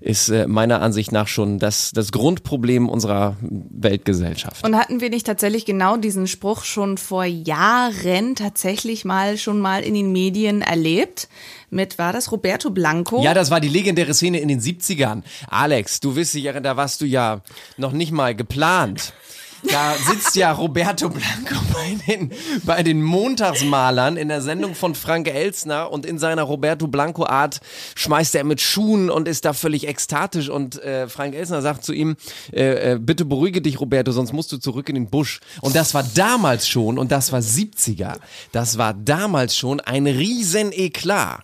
ist 0.00 0.30
äh, 0.30 0.46
meiner 0.62 0.80
Ansicht 0.80 1.10
nach 1.10 1.26
schon 1.26 1.58
das, 1.58 1.90
das 1.90 2.12
Grundproblem 2.12 2.88
unserer 2.88 3.36
Weltgesellschaft. 3.40 4.64
Und 4.64 4.76
hatten 4.76 5.00
wir 5.00 5.10
nicht 5.10 5.26
tatsächlich 5.26 5.64
genau 5.64 5.96
diesen 5.96 6.28
Spruch 6.28 6.62
schon 6.62 6.98
vor 6.98 7.24
Jahren 7.24 8.36
tatsächlich 8.36 9.04
mal 9.04 9.38
schon 9.38 9.58
mal 9.58 9.82
in 9.82 9.94
den 9.94 10.12
Medien 10.12 10.62
erlebt? 10.62 11.28
Mit, 11.70 11.98
war 11.98 12.12
das 12.12 12.30
Roberto 12.30 12.70
Blanco? 12.70 13.24
Ja, 13.24 13.34
das 13.34 13.50
war 13.50 13.58
die 13.58 13.68
legendäre 13.68 14.14
Szene 14.14 14.38
in 14.38 14.46
den 14.46 14.60
70ern. 14.60 15.22
Alex, 15.48 15.98
du 15.98 16.14
wirst 16.14 16.34
dich 16.34 16.44
erinnern, 16.44 16.62
da 16.62 16.76
warst 16.76 17.00
du 17.00 17.06
ja 17.06 17.40
noch 17.76 17.90
nicht 17.90 18.12
mal 18.12 18.36
geplant. 18.36 19.14
Da 19.62 19.94
sitzt 19.94 20.34
ja 20.34 20.52
Roberto 20.52 21.08
Blanco 21.08 21.54
bei 21.72 21.96
den, 22.06 22.32
bei 22.64 22.82
den 22.82 23.02
Montagsmalern 23.02 24.16
in 24.16 24.28
der 24.28 24.42
Sendung 24.42 24.74
von 24.74 24.94
Frank 24.94 25.28
Elsner 25.28 25.90
und 25.90 26.04
in 26.04 26.18
seiner 26.18 26.42
Roberto 26.42 26.88
Blanco 26.88 27.24
Art 27.26 27.60
schmeißt 27.94 28.34
er 28.34 28.44
mit 28.44 28.60
Schuhen 28.60 29.08
und 29.08 29.28
ist 29.28 29.44
da 29.44 29.52
völlig 29.52 29.86
ekstatisch 29.86 30.48
und 30.48 30.82
äh, 30.82 31.08
Frank 31.08 31.34
Elsner 31.34 31.62
sagt 31.62 31.84
zu 31.84 31.92
ihm, 31.92 32.16
äh, 32.52 32.92
äh, 32.92 32.98
bitte 32.98 33.24
beruhige 33.24 33.62
dich 33.62 33.80
Roberto, 33.80 34.10
sonst 34.10 34.32
musst 34.32 34.50
du 34.50 34.58
zurück 34.58 34.88
in 34.88 34.96
den 34.96 35.10
Busch. 35.10 35.40
Und 35.60 35.76
das 35.76 35.94
war 35.94 36.02
damals 36.02 36.68
schon, 36.68 36.98
und 36.98 37.12
das 37.12 37.30
war 37.32 37.40
70er, 37.40 38.16
das 38.50 38.78
war 38.78 38.94
damals 38.94 39.56
schon 39.56 39.80
ein 39.80 40.06
riesen 40.06 40.72
Eklat. 40.72 41.42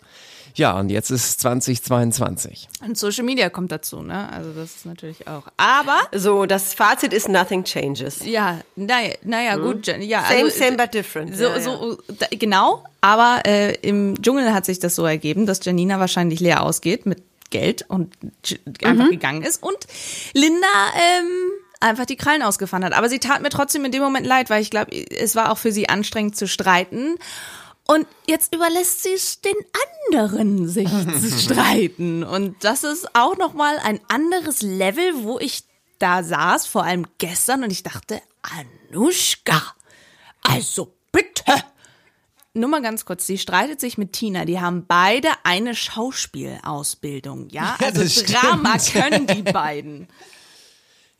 Ja, 0.59 0.77
und 0.79 0.89
jetzt 0.91 1.11
ist 1.11 1.41
2022. 1.41 2.69
Und 2.85 2.99
Social 2.99 3.25
Media 3.25 3.49
kommt 3.49 3.71
dazu, 3.73 4.03
ne? 4.03 4.29
Also 4.33 4.53
das 4.53 4.77
ist 4.77 4.87
natürlich 4.87 5.27
auch. 5.29 5.45
Aber 5.57 5.97
So, 6.13 6.47
das 6.47 6.75
Fazit 6.75 7.13
ist 7.13 7.29
nothing 7.29 7.63
changes. 7.65 8.25
ja, 8.25 8.59
naja, 8.77 9.15
naja 9.23 9.57
gut, 9.57 9.87
Jen- 9.87 10.03
ja. 10.03 10.23
Same, 10.29 10.45
also, 10.45 10.59
same, 10.59 10.77
but 10.77 10.93
different. 10.93 11.37
So, 11.37 11.45
Ja, 11.45 11.55
ja. 11.57 11.61
so 11.61 11.99
da, 12.09 12.27
genau, 12.31 12.85
aber 13.01 13.43
äh, 13.47 13.75
im 13.83 14.21
Dschungel 14.21 14.53
hat 14.53 14.65
sich 14.67 14.81
das 14.81 14.95
so 14.97 15.05
ergeben, 15.07 15.47
dass 15.47 15.65
Janina 15.65 16.01
wahrscheinlich 16.01 16.41
leer 16.41 16.63
ausgeht 16.65 17.07
mit 17.07 17.23
Geld 17.51 17.85
und 17.89 18.13
einfach 18.85 19.07
Mhm. 19.07 19.11
gegangen 19.11 19.43
ist 19.43 19.63
und 19.63 19.79
Linda 20.35 20.67
ähm, 20.97 21.31
einfach 21.81 22.05
die 22.05 22.17
Krallen 22.17 22.43
ausgefahren 22.43 22.85
hat. 22.85 22.93
Aber 22.93 23.09
sie 23.09 23.21
tat 23.21 23.41
mir 23.43 23.49
trotzdem 23.51 23.85
in 23.85 23.93
dem 23.93 24.03
Moment 24.03 24.27
leid, 24.27 24.51
weil 24.51 24.61
ich 24.61 24.71
glaube, 24.71 24.91
es 24.93 25.37
war 25.37 25.53
auch 25.53 25.59
für 25.59 25.71
sie 25.73 25.89
anstrengend 25.89 26.37
zu 26.37 26.47
streiten. 26.49 27.15
Und 27.91 28.07
jetzt 28.27 28.55
überlässt 28.55 29.03
sie 29.03 29.15
es 29.15 29.41
den 29.41 29.57
anderen, 30.11 30.69
sich 30.69 30.89
zu 31.21 31.41
streiten. 31.41 32.23
Und 32.23 32.63
das 32.63 32.85
ist 32.85 33.15
auch 33.15 33.37
nochmal 33.39 33.79
ein 33.79 33.99
anderes 34.09 34.61
Level, 34.61 35.25
wo 35.25 35.39
ich 35.39 35.65
da 35.99 36.23
saß, 36.23 36.67
vor 36.67 36.85
allem 36.85 37.07
gestern, 37.17 37.65
und 37.65 37.71
ich 37.71 37.83
dachte, 37.83 38.21
Anushka, 38.43 39.63
also 40.43 40.95
bitte. 41.13 41.45
Nur 42.53 42.69
mal 42.69 42.83
ganz 42.83 43.05
kurz, 43.05 43.27
sie 43.27 43.39
streitet 43.39 43.81
sich 43.81 43.99
mit 43.99 44.13
Tina. 44.13 44.45
Die 44.45 44.61
haben 44.61 44.85
beide 44.87 45.29
eine 45.45 45.75
Schauspielausbildung, 45.75 47.49
ja? 47.51 47.77
Ja, 47.81 47.87
Also 47.87 48.03
das 48.03 48.13
stimmt. 48.13 48.35
Drama 48.43 48.77
können 48.79 49.27
die 49.27 49.43
beiden. 49.43 50.09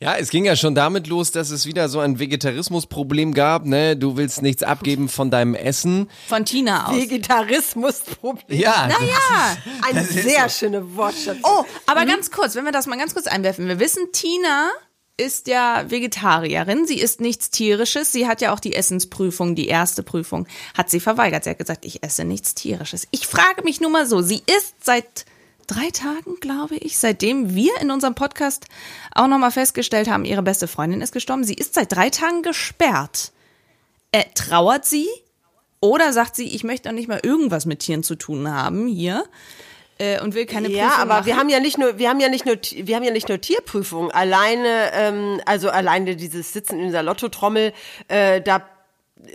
Ja, 0.01 0.15
es 0.15 0.29
ging 0.29 0.45
ja 0.45 0.55
schon 0.55 0.75
damit 0.75 1.07
los, 1.07 1.31
dass 1.31 1.49
es 1.49 1.65
wieder 1.65 1.89
so 1.89 1.99
ein 1.99 2.19
Vegetarismusproblem 2.19 3.33
gab, 3.33 3.65
ne? 3.65 3.97
Du 3.97 4.15
willst 4.15 4.41
nichts 4.41 4.63
abgeben 4.63 5.09
von 5.09 5.29
deinem 5.29 5.55
Essen. 5.55 6.09
Von 6.29 6.45
Tina 6.45 6.87
aus. 6.87 6.95
Vegetarismusproblem. 6.95 8.57
Ja. 8.57 8.87
Naja. 8.87 9.57
Ein 9.81 10.05
sehr 10.05 10.47
schöner 10.47 10.95
Wortschatz. 10.95 11.39
Oh, 11.43 11.65
aber 11.85 12.05
ganz 12.05 12.31
kurz, 12.31 12.55
wenn 12.55 12.63
wir 12.63 12.71
das 12.71 12.87
mal 12.87 12.97
ganz 12.97 13.13
kurz 13.13 13.27
einwerfen. 13.27 13.67
Wir 13.67 13.81
wissen, 13.81 14.03
Tina 14.13 14.69
ist 15.17 15.47
ja 15.47 15.83
Vegetarierin. 15.89 16.87
Sie 16.87 16.97
isst 16.97 17.19
nichts 17.19 17.49
Tierisches. 17.49 18.13
Sie 18.13 18.25
hat 18.25 18.39
ja 18.39 18.53
auch 18.53 18.61
die 18.61 18.75
Essensprüfung, 18.75 19.53
die 19.53 19.67
erste 19.67 20.01
Prüfung, 20.01 20.47
hat 20.75 20.89
sie 20.89 21.01
verweigert. 21.01 21.43
Sie 21.43 21.49
hat 21.49 21.57
gesagt, 21.57 21.83
ich 21.83 22.03
esse 22.03 22.23
nichts 22.23 22.55
Tierisches. 22.55 23.05
Ich 23.11 23.27
frage 23.27 23.63
mich 23.65 23.81
nur 23.81 23.89
mal 23.89 24.05
so, 24.05 24.21
sie 24.21 24.43
isst 24.47 24.75
seit 24.81 25.25
drei 25.69 25.89
Tagen, 25.91 26.35
glaube 26.41 26.75
ich, 26.75 26.97
seitdem 26.97 27.55
wir 27.55 27.71
in 27.81 27.91
unserem 27.91 28.15
Podcast 28.15 28.65
auch 29.13 29.27
nochmal 29.27 29.51
festgestellt 29.51 30.09
haben, 30.09 30.25
ihre 30.25 30.43
beste 30.43 30.67
Freundin 30.67 31.01
ist 31.01 31.11
gestorben. 31.13 31.43
Sie 31.43 31.53
ist 31.53 31.73
seit 31.75 31.91
drei 31.91 32.09
Tagen 32.09 32.41
gesperrt. 32.41 33.31
Äh, 34.11 34.23
trauert 34.35 34.85
sie? 34.85 35.07
Oder 35.81 36.11
sagt 36.11 36.35
sie, 36.35 36.53
ich 36.53 36.63
möchte 36.63 36.89
auch 36.89 36.93
nicht 36.93 37.07
mal 37.07 37.19
irgendwas 37.23 37.65
mit 37.65 37.79
Tieren 37.79 38.03
zu 38.03 38.15
tun 38.15 38.51
haben 38.51 38.87
hier 38.87 39.23
äh, 39.97 40.19
und 40.21 40.33
will 40.33 40.45
keine 40.45 40.69
Ja, 40.69 40.85
Prüfung 40.87 41.01
aber 41.01 41.13
machen? 41.15 41.25
wir 41.27 41.37
haben 41.37 41.49
ja 41.49 41.59
nicht 41.59 41.77
nur, 41.77 41.97
wir 41.99 42.09
haben 42.09 42.19
ja 42.19 42.27
nicht 42.29 42.45
nur, 42.45 42.55
wir 42.55 42.95
haben 42.95 43.03
ja 43.03 43.11
nicht 43.11 43.29
nur 43.29 43.39
Tierprüfungen. 43.39 44.11
Alleine, 44.11 44.91
ähm, 44.93 45.39
also 45.45 45.69
alleine 45.69 46.15
dieses 46.15 46.51
Sitzen 46.51 46.79
in 46.79 46.87
dieser 46.87 47.03
Lottotrommel, 47.03 47.71
äh, 48.07 48.41
da 48.41 48.61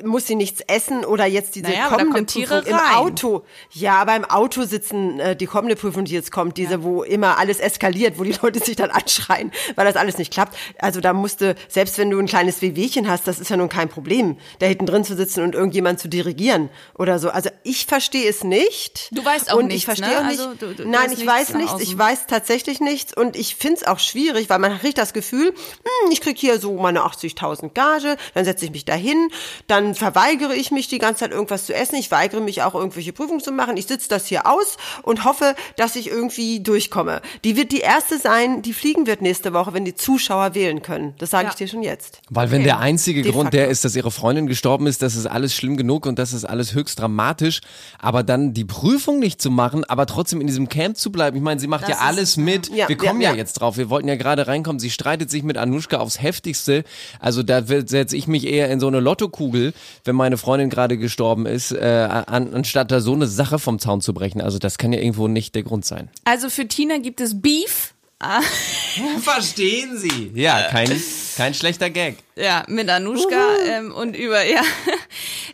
muss 0.03 0.27
sie 0.27 0.35
nichts 0.35 0.61
essen 0.63 1.05
oder 1.05 1.27
jetzt 1.27 1.55
diese 1.57 1.67
Naja, 1.69 1.91
da 1.91 1.97
kommende 1.97 2.25
Prüfung 2.25 2.63
im 2.65 2.75
rein. 2.75 2.95
Auto. 2.97 3.45
Ja, 3.71 3.97
aber 3.97 4.17
im 4.17 4.25
Auto 4.25 4.65
sitzen 4.65 5.21
äh, 5.21 5.37
die 5.37 5.47
kommende 5.47 5.77
Prüfung, 5.77 6.05
die 6.07 6.15
jetzt 6.15 6.33
kommt, 6.33 6.57
diese, 6.57 6.83
wo 6.83 7.03
immer 7.03 7.39
alles 7.39 7.61
eskaliert, 7.61 8.19
wo 8.19 8.25
die 8.25 8.33
Leute 8.43 8.61
sich 8.61 8.77
dann 8.77 8.91
anschreien, 8.91 9.53
weil 9.77 9.85
das 9.85 9.97
alles 9.97 10.17
nicht 10.19 10.33
klappt. 10.33 10.57
Also 10.79 11.01
da 11.01 11.13
musste, 11.13 11.55
selbst 11.69 11.99
wenn 11.99 12.11
du 12.11 12.19
ein 12.19 12.27
kleines 12.27 12.63
Wehwehchen 12.63 13.09
hast, 13.09 13.27
das 13.29 13.39
ist 13.39 13.51
ja 13.51 13.57
nun 13.59 13.69
kein 13.69 13.89
Problem, 13.91 14.39
da 14.59 14.67
hinten 14.67 14.87
drin 14.87 15.05
zu 15.05 15.15
sitzen 15.17 15.43
und 15.45 15.55
irgendjemand 15.55 16.01
zu 16.01 16.09
dirigieren 16.09 16.71
oder 16.99 17.19
so. 17.19 17.29
Also 17.29 17.51
ich 17.63 17.85
verstehe 17.87 18.29
es 18.29 18.43
nicht. 18.43 19.11
Du 19.13 19.25
weißt 19.25 19.53
auch 19.53 19.59
und 19.59 19.67
nichts, 19.67 19.81
ich 19.81 19.85
verstehe 19.85 20.09
ne? 20.09 20.19
auch 20.21 20.27
nicht. 20.31 20.41
Also 20.41 20.55
du- 20.55 20.75
du- 20.75 20.89
nein, 20.89 21.13
ich 21.13 21.27
weiß 21.27 21.55
nichts. 21.55 21.81
Ich 21.81 21.97
weiß 21.97 22.27
tatsächlich 22.27 22.81
nichts 22.81 23.15
und 23.15 23.37
ich 23.37 23.55
find's 23.55 23.85
auch 23.87 23.99
schwierig, 23.99 24.49
weil 24.49 24.59
man 24.59 24.79
kriegt 24.79 24.97
das 24.99 25.13
Gefühl, 25.13 25.49
hm, 25.49 26.11
ich 26.11 26.21
krieg 26.23 26.39
hier 26.39 26.59
so 26.59 26.75
meine 26.77 27.01
80.000 27.05 27.75
Gage, 27.75 28.17
dann 28.33 28.45
setze 28.47 28.65
ich 28.65 28.71
mich 28.71 28.85
dahin, 28.87 29.29
dann 29.75 29.95
verweigere 29.95 30.55
ich 30.55 30.71
mich 30.71 30.89
die 30.89 30.99
ganze 30.99 31.21
Zeit 31.21 31.33
irgendwas 31.33 31.67
zu 31.67 31.75
essen, 31.75 31.97
ich 31.97 32.11
weigere 32.11 32.41
mich 32.41 32.63
auch 32.63 32.75
irgendwelche 32.75 33.13
Prüfungen 33.13 33.41
zu 33.41 33.51
machen, 33.53 33.77
ich 33.77 33.87
sitze 33.87 34.09
das 34.09 34.27
hier 34.27 34.47
aus 34.47 34.77
und 35.03 35.25
hoffe, 35.25 35.55
dass 35.77 35.97
ich 35.97 36.09
irgendwie 36.09 36.61
durchkomme. 36.61 37.21
Die 37.45 37.57
wird 37.57 37.73
die 37.73 37.81
erste 37.81 38.19
sein, 38.19 38.63
die 38.63 38.73
fliegen 38.73 39.07
wird 39.07 39.21
nächste 39.23 39.53
Woche, 39.53 39.73
wenn 39.75 39.85
die 39.85 39.95
Zuschauer 39.95 40.55
wählen 40.55 40.83
können. 40.83 41.15
Das 41.19 41.31
sage 41.31 41.45
Ja. 41.45 41.51
ich 41.51 41.57
dir 41.57 41.67
schon 41.69 41.83
jetzt. 41.83 42.21
Weil 42.31 42.51
wenn 42.51 42.63
der 42.63 42.79
einzige 42.79 43.23
De 43.23 43.33
Grund 43.33 43.47
facto. 43.47 43.57
der 43.59 43.69
ist, 43.69 43.85
dass 43.85 43.97
ihre 43.97 44.11
Freundin 44.11 44.47
gestorben 44.47 44.87
ist, 44.87 45.03
das 45.03 45.17
ist 45.17 45.27
alles 45.27 45.55
schlimm 45.55 45.77
genug 45.77 46.07
und 46.07 46.19
das 46.19 46.33
ist 46.33 46.45
alles 46.45 46.75
höchst 46.75 47.01
dramatisch. 47.01 47.61
Aber 47.99 48.23
dann 48.23 48.55
die 48.55 48.65
Prüfung 48.65 49.19
nicht 49.19 49.43
zu 49.43 49.51
machen, 49.51 49.85
aber 49.85 50.07
trotzdem 50.07 50.41
in 50.41 50.47
diesem 50.47 50.69
Camp 50.69 50.97
zu 50.97 51.11
bleiben. 51.11 51.37
Ich 51.37 51.43
meine, 51.43 51.59
sie 51.61 51.67
macht 51.67 51.83
Das 51.83 51.89
ja 51.91 51.95
ist- 51.97 52.03
alles 52.03 52.37
mit. 52.37 52.69
Ja, 52.69 52.89
Wir 52.89 52.97
kommen 52.97 53.21
ja, 53.21 53.31
ja, 53.31 53.35
ja. 53.35 53.39
jetzt 53.39 53.55
drauf. 53.55 53.77
Wir 53.77 53.91
wollten 53.91 54.07
ja 54.09 54.17
gerade 54.17 54.47
reinkommen. 54.47 54.79
Sie 54.79 54.91
streitet 54.91 55.31
sich 55.31 55.43
mit 55.43 55.57
Anushka 55.59 55.97
aufs 55.99 56.21
Heftigste. 56.23 56.85
Also 57.19 57.43
da 57.43 57.63
setze 57.65 58.17
ich 58.17 58.27
mich 58.29 58.47
eher 58.47 58.71
in 58.71 58.79
so 58.81 58.87
eine 58.87 59.01
Lottokugel, 59.01 59.64
wenn 60.05 60.17
meine 60.17 60.37
Freundin 60.37 60.71
gerade 60.71 60.99
gestorben 60.99 61.47
ist, 61.47 61.73
äh, 61.73 62.09
an, 62.27 62.53
anstatt 62.53 62.91
da 62.91 63.01
so 63.01 63.15
eine 63.15 63.27
Sache 63.27 63.59
vom 63.59 63.79
Zaun 63.79 64.01
zu 64.01 64.13
brechen. 64.13 64.41
Also 64.41 64.59
das 64.59 64.79
kann 64.79 64.93
ja 64.93 65.01
irgendwo 65.01 65.29
nicht 65.29 65.55
der 65.55 65.63
Grund 65.63 65.85
sein. 65.85 66.11
Also 66.25 66.51
für 66.51 66.67
Tina 66.67 66.99
gibt 66.99 67.21
es 67.21 67.41
Beef. 67.41 67.95
Verstehen 69.21 69.99
Sie? 69.99 70.31
Ja, 70.35 70.69
kein, 70.71 70.91
kein 71.37 71.53
schlechter 71.53 71.91
Gag. 71.91 72.17
ja, 72.37 72.65
mit 72.69 72.89
Anushka 72.89 73.57
ähm, 73.69 73.93
und 73.93 74.17
über, 74.17 74.45
ja. 74.45 74.63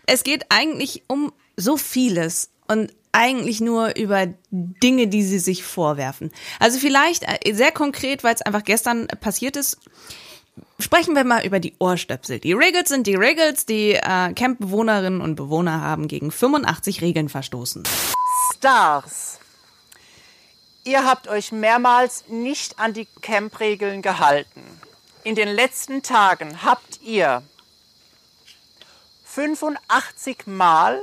Es 0.07 0.23
geht 0.23 0.47
eigentlich 0.51 1.03
um 1.09 1.33
so 1.57 1.77
vieles 1.77 2.51
und 2.69 2.93
eigentlich 3.13 3.61
nur 3.61 3.97
über 3.97 4.29
Dinge, 4.51 5.09
die 5.09 5.23
sie 5.23 5.39
sich 5.41 5.65
vorwerfen. 5.65 6.31
Also 6.59 6.79
vielleicht 6.79 7.25
äh, 7.25 7.53
sehr 7.55 7.73
konkret, 7.73 8.23
weil 8.23 8.35
es 8.35 8.43
einfach 8.43 8.65
gestern 8.65 9.09
passiert 9.09 9.57
ist. 9.57 9.79
Sprechen 10.79 11.15
wir 11.15 11.25
mal 11.25 11.45
über 11.45 11.61
die 11.61 11.75
Ohrstöpsel. 11.79 12.39
Die 12.39 12.53
Riggles 12.53 12.89
sind 12.89 13.07
die 13.07 13.15
Riggles. 13.15 13.67
Die 13.67 13.93
äh, 13.93 14.33
Campbewohnerinnen 14.33 15.21
und 15.21 15.37
Bewohner 15.37 15.81
haben 15.81 16.09
gegen 16.09 16.31
85 16.31 17.03
Regeln 17.03 17.29
verstoßen. 17.29 17.85
Stars. 18.57 19.39
Ihr 20.85 21.05
habt 21.05 21.29
euch 21.29 21.53
mehrmals 21.53 22.25
nicht 22.29 22.79
an 22.79 22.95
die 22.95 23.07
Campregeln 23.21 24.01
gehalten. 24.03 24.63
In 25.23 25.35
den 25.35 25.49
letzten 25.49 26.03
Tagen 26.03 26.63
habt 26.65 27.01
ihr 27.03 27.43
85 29.25 30.47
Mal 30.47 31.01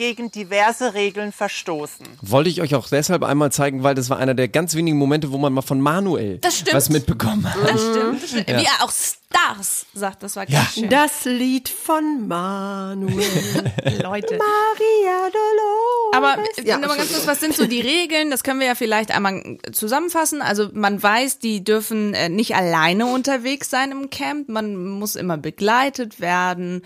gegen 0.00 0.30
diverse 0.30 0.94
Regeln 0.94 1.30
verstoßen. 1.30 2.06
Wollte 2.22 2.48
ich 2.48 2.62
euch 2.62 2.74
auch 2.74 2.88
deshalb 2.88 3.22
einmal 3.22 3.52
zeigen, 3.52 3.82
weil 3.82 3.94
das 3.94 4.08
war 4.08 4.16
einer 4.16 4.32
der 4.32 4.48
ganz 4.48 4.74
wenigen 4.74 4.96
Momente, 4.96 5.30
wo 5.30 5.36
man 5.36 5.52
mal 5.52 5.60
von 5.60 5.78
Manuel 5.78 6.38
Das 6.38 6.56
stimmt. 6.56 6.74
was 6.74 6.88
mitbekommen 6.88 7.44
hat. 7.44 7.54
Das 7.70 7.82
stimmt. 7.82 8.22
Das 8.22 8.30
stimmt. 8.30 8.48
Wie 8.48 8.52
er 8.64 8.82
auch 8.82 8.90
Stars 9.30 9.86
sagt, 9.94 10.22
das 10.22 10.36
war 10.36 10.46
ganz 10.46 10.74
schön. 10.74 10.88
Das 10.88 11.24
Lied 11.24 11.68
von 11.68 12.26
Manuel. 12.26 13.16
Leute. 14.02 14.38
Maria 14.38 15.30
Dolores. 15.30 16.14
Aber 16.14 16.36
äh, 16.56 16.66
Ja, 16.66 16.78
nur 16.78 16.88
mal 16.88 16.96
ganz 16.96 17.12
kurz, 17.12 17.26
was 17.26 17.40
sind 17.40 17.54
so 17.54 17.66
die 17.66 17.80
Regeln? 17.80 18.30
Das 18.30 18.42
können 18.42 18.60
wir 18.60 18.66
ja 18.66 18.74
vielleicht 18.74 19.14
einmal 19.14 19.58
zusammenfassen. 19.72 20.42
Also 20.42 20.68
man 20.72 21.00
weiß, 21.02 21.38
die 21.38 21.62
dürfen 21.62 22.14
äh, 22.14 22.28
nicht 22.28 22.56
alleine 22.56 23.06
unterwegs 23.06 23.70
sein 23.70 23.92
im 23.92 24.10
Camp. 24.10 24.48
Man 24.48 24.76
muss 24.76 25.14
immer 25.16 25.36
begleitet 25.36 26.20
werden. 26.20 26.82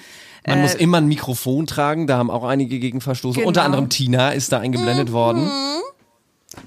Man 0.46 0.60
muss 0.60 0.74
immer 0.74 0.98
ein 0.98 1.06
Mikrofon 1.06 1.66
tragen, 1.66 2.06
da 2.06 2.18
haben 2.18 2.30
auch 2.30 2.44
einige 2.44 2.78
gegen 2.78 3.00
verstoßen. 3.00 3.36
Genau. 3.40 3.48
Unter 3.48 3.64
anderem 3.64 3.88
Tina 3.88 4.32
ist 4.32 4.52
da 4.52 4.58
eingeblendet 4.60 5.10
worden. 5.10 5.50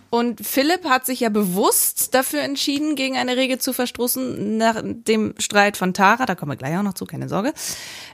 Und 0.09 0.45
Philipp 0.45 0.85
hat 0.85 1.05
sich 1.05 1.19
ja 1.19 1.29
bewusst 1.29 2.13
dafür 2.13 2.41
entschieden, 2.41 2.95
gegen 2.95 3.17
eine 3.17 3.35
Regel 3.35 3.57
zu 3.57 3.73
verstoßen, 3.73 4.57
nach 4.57 4.81
dem 4.83 5.33
Streit 5.37 5.75
von 5.77 5.93
Tara, 5.93 6.25
da 6.25 6.35
kommen 6.35 6.51
wir 6.51 6.55
gleich 6.55 6.77
auch 6.77 6.83
noch 6.83 6.93
zu, 6.93 7.05
keine 7.05 7.27
Sorge, 7.27 7.53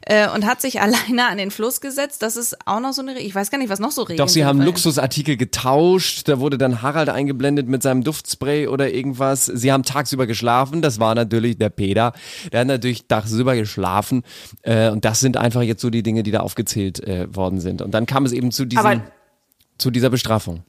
äh, 0.02 0.28
und 0.30 0.46
hat 0.46 0.62
sich 0.62 0.82
alleine 0.82 1.28
an 1.28 1.38
den 1.38 1.52
Fluss 1.52 1.82
gesetzt. 1.82 2.22
Das 2.22 2.36
ist 2.36 2.68
auch 2.68 2.80
noch 2.80 2.94
so 2.94 3.02
eine 3.02 3.12
Regel. 3.12 3.28
Ich 3.28 3.36
weiß 3.36 3.52
gar 3.52 3.58
nicht, 3.58 3.70
was 3.70 3.80
noch 3.80 3.92
so 3.92 4.04
Regeln 4.04 4.18
Doch 4.18 4.30
sie 4.30 4.44
haben 4.46 4.62
Luxusartikel 4.62 5.38
getauscht, 5.38 6.28
da 6.28 6.40
wurde 6.40 6.58
dann 6.58 6.82
Harald 6.82 7.10
eingeblendet 7.10 7.68
mit 7.68 7.84
seinem 7.84 8.04
Duftspray 8.04 8.68
oder 8.68 8.92
irgendwas. 8.92 9.46
Sie 9.46 9.72
haben 9.72 9.84
tagsüber 9.84 10.28
geschlafen, 10.28 10.82
das 10.82 11.00
war 11.00 11.16
natürlich 11.16 11.58
der 11.58 11.70
Peter, 11.70 12.14
der 12.52 12.62
hat 12.62 12.68
natürlich 12.68 13.08
tagsüber 13.08 13.56
geschlafen 13.56 14.24
äh, 14.64 14.90
und 14.90 15.06
das 15.06 15.20
sind 15.20 15.38
einfach 15.38 15.62
jetzt 15.62 15.82
so 15.82 15.90
die 15.90 16.04
Dinge, 16.04 16.24
die 16.24 16.32
da 16.32 16.40
aufgezählt 16.40 17.00
äh, 17.08 17.34
worden 17.36 17.60
sind. 17.60 17.82
Und 17.82 17.92
dann 17.92 18.06
kam 18.06 18.26
es 18.26 18.32
eben 18.32 18.52
zu 18.52 18.66
diesem, 18.66 18.86
Aber- 18.86 19.02
zu 19.78 19.92
dieser 19.92 20.10
Bestrafung. 20.10 20.64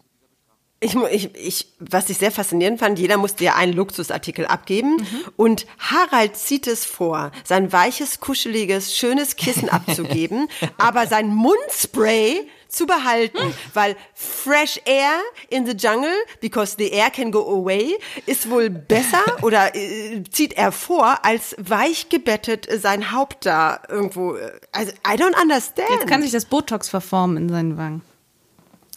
Ich, 0.81 0.95
ich, 0.95 1.35
ich, 1.35 1.67
was 1.79 2.11
ich 2.11 2.19
sehr 2.19 2.31
faszinierend 2.31 2.79
fand, 2.79 2.99
jeder 2.99 3.17
musste 3.17 3.43
ja 3.45 3.55
einen 3.55 3.73
Luxusartikel 3.73 4.45
abgeben 4.45 5.07
und 5.37 5.65
Harald 5.79 6.37
zieht 6.37 6.67
es 6.67 6.85
vor, 6.85 7.31
sein 7.43 7.73
weiches, 7.73 8.21
kuscheliges, 8.21 8.95
schönes 8.95 9.37
Kissen 9.37 9.69
abzugeben, 9.71 10.49
aber 10.77 11.07
sein 11.07 11.29
Mundspray 11.29 12.47
zu 12.69 12.87
behalten, 12.87 13.39
weil 13.73 13.97
fresh 14.15 14.79
air 14.85 15.13
in 15.49 15.65
the 15.65 15.73
jungle, 15.73 16.13
because 16.41 16.75
the 16.77 16.91
air 16.91 17.09
can 17.09 17.31
go 17.31 17.41
away, 17.49 17.97
ist 18.27 18.51
wohl 18.51 18.69
besser 18.69 19.23
oder 19.43 19.75
äh, 19.75 20.23
zieht 20.31 20.53
er 20.55 20.71
vor, 20.73 21.25
als 21.25 21.55
weich 21.59 22.11
gebettet 22.11 22.69
sein 22.83 23.13
Haupt 23.13 23.47
da 23.47 23.81
irgendwo. 23.89 24.35
äh, 24.35 24.51
Also 24.73 24.93
I 25.07 25.13
don't 25.17 25.41
understand. 25.41 25.89
Jetzt 25.89 26.09
kann 26.09 26.21
sich 26.21 26.33
das 26.33 26.45
Botox 26.45 26.91
verformen 26.91 27.37
in 27.39 27.49
seinen 27.49 27.79
Wangen. 27.79 28.03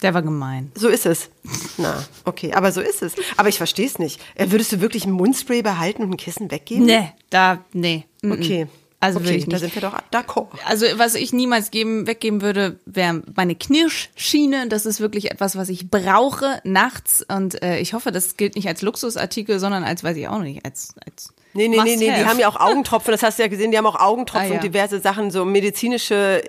Der 0.02 0.14
war 0.14 0.22
gemein. 0.22 0.70
So 0.74 0.88
ist 0.88 1.06
es. 1.06 1.30
Na, 1.76 2.04
okay, 2.24 2.52
aber 2.52 2.72
so 2.72 2.80
ist 2.80 3.02
es. 3.02 3.14
Aber 3.36 3.48
ich 3.48 3.56
verstehe 3.56 3.86
es 3.86 3.98
nicht. 3.98 4.20
Äh, 4.34 4.50
Würdest 4.50 4.72
du 4.72 4.80
wirklich 4.80 5.04
ein 5.04 5.10
Mundspray 5.12 5.62
behalten 5.62 6.02
und 6.02 6.10
ein 6.10 6.16
Kissen 6.16 6.50
weggeben? 6.50 6.86
Nee, 6.86 7.12
da, 7.30 7.64
nee. 7.72 8.04
mm, 8.22 8.28
mm. 8.28 8.32
Okay. 8.32 8.66
Also 9.00 9.20
okay, 9.20 9.44
da 9.48 9.58
sind 9.60 9.72
wir 9.76 9.82
doch 9.82 9.96
d'accord. 10.12 10.48
Also 10.66 10.84
was 10.96 11.14
ich 11.14 11.32
niemals 11.32 11.70
geben, 11.70 12.08
weggeben 12.08 12.42
würde, 12.42 12.80
wäre 12.84 13.22
meine 13.36 13.54
Knirschschiene. 13.54 14.66
Das 14.68 14.86
ist 14.86 14.98
wirklich 14.98 15.30
etwas, 15.30 15.56
was 15.56 15.68
ich 15.68 15.88
brauche 15.88 16.60
nachts. 16.64 17.24
Und 17.28 17.62
äh, 17.62 17.78
ich 17.78 17.92
hoffe, 17.94 18.10
das 18.10 18.36
gilt 18.36 18.56
nicht 18.56 18.66
als 18.66 18.82
Luxusartikel, 18.82 19.60
sondern 19.60 19.84
als, 19.84 20.02
weiß 20.02 20.16
ich 20.16 20.26
auch 20.28 20.40
nicht, 20.40 20.64
als, 20.64 20.94
als 21.06 21.32
Nee, 21.54 21.68
nee, 21.68 21.78
nee, 21.82 21.96
nee, 21.96 22.12
die 22.14 22.26
haben 22.26 22.38
ja 22.38 22.48
auch 22.48 22.60
Augentropfen, 22.60 23.10
das 23.10 23.22
hast 23.22 23.38
du 23.38 23.42
ja 23.42 23.48
gesehen, 23.48 23.70
die 23.70 23.78
haben 23.78 23.86
auch 23.86 23.98
Augentropfen 23.98 24.48
Ah, 24.48 24.54
ja. 24.54 24.54
und 24.56 24.64
diverse 24.64 25.00
Sachen, 25.00 25.30
so 25.30 25.44
medizinische, 25.44 26.42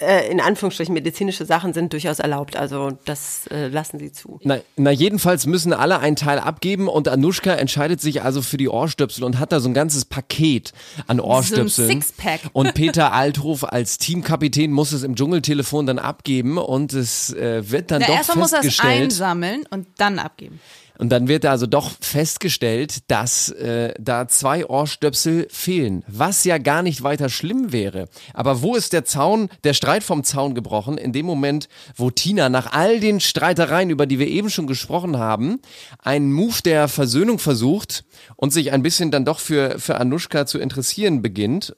äh, 0.00 0.30
in 0.30 0.40
Anführungsstrichen 0.40 0.92
medizinische 0.92 1.44
Sachen 1.44 1.72
sind 1.72 1.92
durchaus 1.92 2.18
erlaubt. 2.18 2.56
Also 2.56 2.98
das 3.04 3.46
äh, 3.48 3.68
lassen 3.68 3.98
sie 3.98 4.10
zu. 4.12 4.40
Na, 4.42 4.58
na, 4.76 4.90
jedenfalls 4.90 5.46
müssen 5.46 5.72
alle 5.72 6.00
einen 6.00 6.16
Teil 6.16 6.38
abgeben 6.38 6.88
und 6.88 7.08
Anushka 7.08 7.52
entscheidet 7.54 8.00
sich 8.00 8.22
also 8.22 8.42
für 8.42 8.56
die 8.56 8.68
Ohrstöpsel 8.68 9.24
und 9.24 9.38
hat 9.38 9.52
da 9.52 9.60
so 9.60 9.68
ein 9.68 9.74
ganzes 9.74 10.04
Paket 10.04 10.72
an 11.06 11.20
Ohrstöpseln. 11.20 11.88
Sixpack. 11.88 12.40
Und 12.52 12.74
Peter 12.74 13.12
Althoff 13.12 13.64
als 13.64 13.98
Teamkapitän 13.98 14.72
muss 14.72 14.92
es 14.92 15.02
im 15.02 15.14
Dschungeltelefon 15.14 15.86
dann 15.86 15.98
abgeben 15.98 16.58
und 16.58 16.92
es 16.92 17.32
äh, 17.32 17.70
wird 17.70 17.90
dann 17.90 18.00
Na, 18.00 18.06
doch 18.08 18.14
erstmal 18.16 18.38
muss 18.38 18.52
er 18.52 18.60
es 18.60 18.66
festgestellt. 18.66 19.02
einsammeln 19.04 19.64
und 19.70 19.86
dann 19.98 20.18
abgeben. 20.18 20.60
Und 20.98 21.10
dann 21.10 21.28
wird 21.28 21.44
also 21.44 21.66
doch 21.66 21.90
festgestellt, 22.00 23.10
dass 23.10 23.48
äh, 23.50 23.94
da 23.98 24.28
zwei 24.28 24.66
Ohrstöpsel 24.66 25.48
fehlen, 25.50 26.04
was 26.06 26.44
ja 26.44 26.58
gar 26.58 26.82
nicht 26.82 27.02
weiter 27.02 27.28
schlimm 27.28 27.72
wäre. 27.72 28.08
Aber 28.32 28.62
wo 28.62 28.76
ist 28.76 28.92
der 28.92 29.04
Zaun, 29.04 29.48
der 29.64 29.74
Streit 29.74 30.04
vom 30.04 30.22
Zaun 30.22 30.54
gebrochen? 30.54 30.96
In 30.96 31.12
dem 31.12 31.26
Moment, 31.26 31.68
wo 31.96 32.10
Tina 32.10 32.48
nach 32.48 32.72
all 32.72 33.00
den 33.00 33.20
Streitereien, 33.20 33.90
über 33.90 34.06
die 34.06 34.18
wir 34.18 34.28
eben 34.28 34.50
schon 34.50 34.66
gesprochen 34.66 35.18
haben, 35.18 35.60
einen 35.98 36.32
Move 36.32 36.62
der 36.64 36.86
Versöhnung 36.88 37.38
versucht 37.38 38.04
und 38.36 38.52
sich 38.52 38.72
ein 38.72 38.82
bisschen 38.82 39.10
dann 39.10 39.24
doch 39.24 39.40
für, 39.40 39.78
für 39.80 39.98
Anushka 39.98 40.46
zu 40.46 40.58
interessieren 40.58 41.22
beginnt 41.22 41.74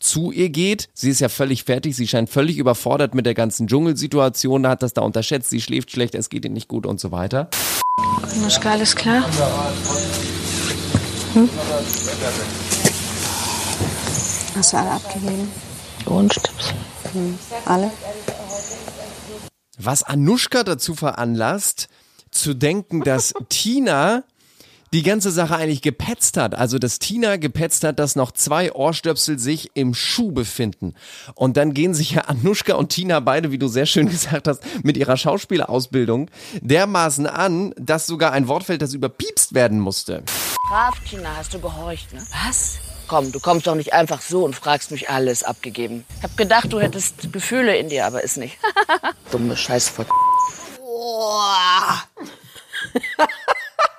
zu 0.00 0.32
ihr 0.32 0.48
geht. 0.48 0.88
Sie 0.94 1.10
ist 1.10 1.20
ja 1.20 1.28
völlig 1.28 1.64
fertig, 1.64 1.94
sie 1.94 2.08
scheint 2.08 2.30
völlig 2.30 2.56
überfordert 2.56 3.14
mit 3.14 3.26
der 3.26 3.34
ganzen 3.34 3.66
Dschungelsituation, 3.66 4.66
hat 4.66 4.82
das 4.82 4.94
da 4.94 5.02
unterschätzt, 5.02 5.50
sie 5.50 5.60
schläft 5.60 5.90
schlecht, 5.90 6.14
es 6.14 6.30
geht 6.30 6.46
ihr 6.46 6.50
nicht 6.50 6.68
gut 6.68 6.86
und 6.86 6.98
so 6.98 7.12
weiter. 7.12 7.50
Anuschka, 8.36 8.70
alles 8.72 8.94
klar? 8.94 9.24
Hm? 11.34 11.48
Hast 14.56 14.72
du 14.72 14.76
alle 14.76 14.90
abgegeben? 14.90 15.52
Ohrenstöpsel? 16.06 16.74
Hm. 17.12 17.38
Alle? 17.66 17.90
was 19.84 20.02
Anushka 20.02 20.62
dazu 20.62 20.94
veranlasst, 20.94 21.88
zu 22.30 22.54
denken, 22.54 23.02
dass 23.02 23.34
Tina 23.48 24.24
die 24.92 25.02
ganze 25.02 25.30
Sache 25.30 25.56
eigentlich 25.56 25.82
gepetzt 25.82 26.36
hat. 26.36 26.54
Also, 26.54 26.78
dass 26.78 26.98
Tina 26.98 27.36
gepetzt 27.36 27.84
hat, 27.84 27.98
dass 27.98 28.16
noch 28.16 28.32
zwei 28.32 28.72
Ohrstöpsel 28.72 29.38
sich 29.38 29.70
im 29.74 29.94
Schuh 29.94 30.32
befinden. 30.32 30.94
Und 31.34 31.56
dann 31.56 31.74
gehen 31.74 31.94
sich 31.94 32.12
ja 32.12 32.22
Anushka 32.22 32.74
und 32.74 32.88
Tina 32.88 33.20
beide, 33.20 33.52
wie 33.52 33.58
du 33.58 33.68
sehr 33.68 33.86
schön 33.86 34.08
gesagt 34.10 34.48
hast, 34.48 34.62
mit 34.82 34.96
ihrer 34.96 35.16
Schauspielausbildung 35.16 36.30
dermaßen 36.60 37.26
an, 37.26 37.72
dass 37.76 38.06
sogar 38.06 38.32
ein 38.32 38.48
Wort 38.48 38.64
fällt, 38.64 38.82
das 38.82 38.94
überpiepst 38.94 39.54
werden 39.54 39.78
musste. 39.78 40.22
Brav, 40.68 40.98
Tina, 41.08 41.36
hast 41.36 41.54
du 41.54 41.60
gehorcht, 41.60 42.12
ne? 42.12 42.24
Was? 42.46 42.78
Komm, 43.06 43.32
du 43.32 43.40
kommst 43.40 43.66
doch 43.66 43.74
nicht 43.74 43.92
einfach 43.92 44.20
so 44.20 44.44
und 44.44 44.54
fragst 44.54 44.92
mich 44.92 45.10
alles 45.10 45.42
abgegeben. 45.42 46.04
Ich 46.18 46.22
hab 46.22 46.36
gedacht, 46.36 46.72
du 46.72 46.78
hättest 46.78 47.32
Gefühle 47.32 47.76
in 47.76 47.88
dir, 47.88 48.06
aber 48.06 48.22
ist 48.22 48.36
nicht. 48.36 48.56
Dumme 49.32 49.56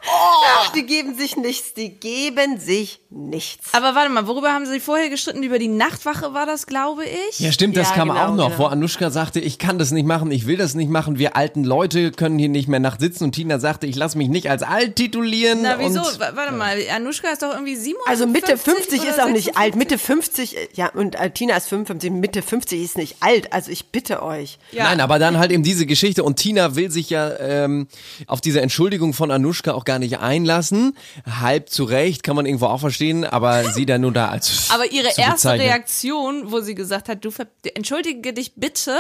Scheiße. 0.02 0.60
Ach, 0.60 0.72
die 0.74 0.86
geben 0.86 1.16
sich 1.16 1.36
nichts, 1.38 1.74
die 1.74 2.00
geben 2.00 2.60
sich 2.60 3.01
nichts. 3.12 3.74
Aber 3.74 3.94
warte 3.94 4.10
mal, 4.10 4.26
worüber 4.28 4.54
haben 4.54 4.66
sie 4.66 4.80
vorher 4.80 5.10
gestritten? 5.10 5.44
Über 5.44 5.60
die 5.60 5.68
Nachtwache 5.68 6.34
war 6.34 6.46
das, 6.46 6.66
glaube 6.66 7.04
ich. 7.06 7.40
Ja, 7.40 7.52
stimmt, 7.52 7.76
das 7.76 7.90
Ja, 7.90 7.96
kam 7.96 8.08
genau, 8.10 8.22
auch 8.28 8.36
noch, 8.36 8.48
genau. 8.52 8.60
wo 8.60 8.66
Anushka 8.68 9.10
sagte, 9.10 9.40
ich 9.40 9.58
kann 9.60 9.78
das 9.78 9.92
nicht 9.92 10.06
machen, 10.06 10.32
ich 10.32 10.48
will 10.48 10.58
das 10.58 10.76
nicht 10.76 10.90
machen, 10.90 11.20
wir 11.20 11.36
alten 11.36 11.64
Leute 11.64 12.12
können 12.12 12.40
hier 12.40 12.48
nicht 12.50 12.68
mehr 12.70 12.80
nachts 12.80 13.02
sitzen 13.04 13.26
und 13.26 13.34
Tina 13.34 13.60
sagte, 13.60 13.86
ich 13.86 13.96
lasse 13.96 14.18
mich 14.18 14.30
nicht 14.30 14.50
als 14.50 14.64
alt 14.64 14.96
titulieren. 14.96 15.60
Na, 15.62 15.78
wieso? 15.80 16.00
Und, 16.00 16.20
Wa- 16.20 16.32
Warte 16.36 16.54
mal, 16.54 16.78
Anushka 16.96 17.28
ist 17.30 17.42
doch 17.44 17.52
irgendwie 17.54 17.76
57 17.76 18.10
Also 18.10 18.28
Mitte 18.28 18.58
50 18.58 19.04
ist 19.04 19.20
auch 19.20 19.28
nicht 19.28 19.46
56. 19.46 19.58
alt. 19.58 19.76
Mitte 19.76 19.98
50, 19.98 20.58
äh, 20.58 20.68
ja, 20.74 20.90
und 20.94 21.16
äh, 21.16 21.30
Tina 21.32 21.58
ist 21.58 21.68
55, 21.68 22.12
Mitte 22.12 22.42
50 22.42 22.82
ist 22.82 22.98
nicht 22.98 23.18
alt. 23.20 23.52
Also 23.52 23.72
ich 23.72 23.88
bitte 23.88 24.24
euch. 24.24 24.58
Ja. 24.72 24.86
Nein, 24.86 25.02
aber 25.02 25.20
dann 25.20 25.38
halt 25.38 25.52
eben 25.52 25.64
diese 25.64 25.86
Geschichte 25.86 26.24
und 26.24 26.38
Tina 26.38 26.76
will 26.76 26.90
sich 26.90 27.10
ja 27.10 27.30
ähm, 27.40 27.88
auf 28.28 28.40
diese 28.42 28.62
Entschuldigung 28.62 29.14
von 29.14 29.32
Anushka 29.32 29.74
auch 29.74 29.84
gar 29.86 30.00
nicht 30.00 30.20
einlassen. 30.20 30.96
Halb 31.42 31.70
zu 31.70 31.84
Recht, 31.84 32.24
kann 32.24 32.36
man 32.38 32.46
irgendwo 32.46 32.68
auch 32.68 32.80
verstehen, 32.80 33.01
aber 33.26 33.72
sie 33.72 33.86
dann 33.86 34.02
nur 34.02 34.12
da 34.14 34.30
als 34.30 34.70
Aber 34.74 34.86
ihre 34.92 35.10
zu 35.10 35.22
erste 35.22 35.34
bezeichnen. 35.34 35.68
Reaktion, 35.68 36.52
wo 36.52 36.60
sie 36.62 36.76
gesagt 36.76 37.10
hat, 37.10 37.24
du 37.26 37.32
ver- 37.32 37.48
entschuldige 37.76 38.34
dich 38.34 38.54
bitte 38.56 38.98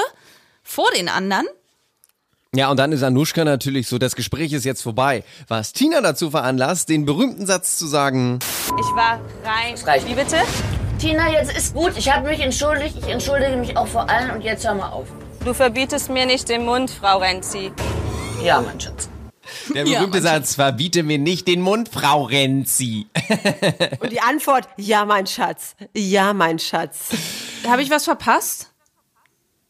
vor 0.64 0.88
den 0.98 1.08
anderen. 1.10 1.46
Ja, 2.54 2.70
und 2.70 2.78
dann 2.78 2.92
ist 2.92 3.02
Anushka 3.04 3.46
natürlich 3.46 3.88
so, 3.88 3.98
das 3.98 4.16
Gespräch 4.16 4.52
ist 4.52 4.66
jetzt 4.66 4.82
vorbei. 4.82 5.24
Was 5.48 5.72
Tina 5.72 6.02
dazu 6.02 6.30
veranlasst, 6.32 6.90
den 6.90 7.06
berühmten 7.06 7.46
Satz 7.46 7.78
zu 7.78 7.88
sagen, 7.88 8.40
Ich 8.78 8.86
war 8.96 9.22
rein. 9.46 9.76
reicht. 9.86 10.08
Wie 10.10 10.16
bitte? 10.16 10.36
Tina, 11.00 11.32
jetzt 11.32 11.56
ist 11.58 11.74
gut. 11.74 11.94
Ich 11.98 12.12
habe 12.12 12.28
mich 12.28 12.42
entschuldigt. 12.42 12.98
Ich 12.98 13.08
entschuldige 13.08 13.56
mich 13.56 13.78
auch 13.78 13.88
vor 13.88 14.10
allen 14.10 14.32
und 14.32 14.42
jetzt 14.42 14.66
hör 14.68 14.76
mal 14.76 14.90
auf. 14.90 15.08
Du 15.46 15.54
verbietest 15.54 16.10
mir 16.10 16.26
nicht 16.26 16.50
den 16.50 16.66
Mund, 16.66 16.92
Frau 16.92 17.20
Renzi. 17.20 17.72
Ja, 18.44 18.60
mein 18.62 18.80
Schatz. 18.80 19.08
Der 19.74 19.86
berühmte 19.86 20.22
Satz, 20.22 20.56
verbiete 20.56 21.04
mir 21.04 21.18
nicht 21.18 21.48
den 21.48 21.62
Mund, 21.62 21.90
Frau 21.90 22.24
Renzi. 22.24 23.08
Und 24.00 24.12
die 24.12 24.22
Antwort, 24.22 24.68
ja, 24.78 25.06
mein 25.06 25.28
Schatz. 25.28 25.76
Ja, 25.96 26.34
mein 26.34 26.60
Schatz. 26.60 27.10
Habe 27.68 27.82
ich 27.82 27.90
was 27.90 28.06
verpasst? 28.06 28.72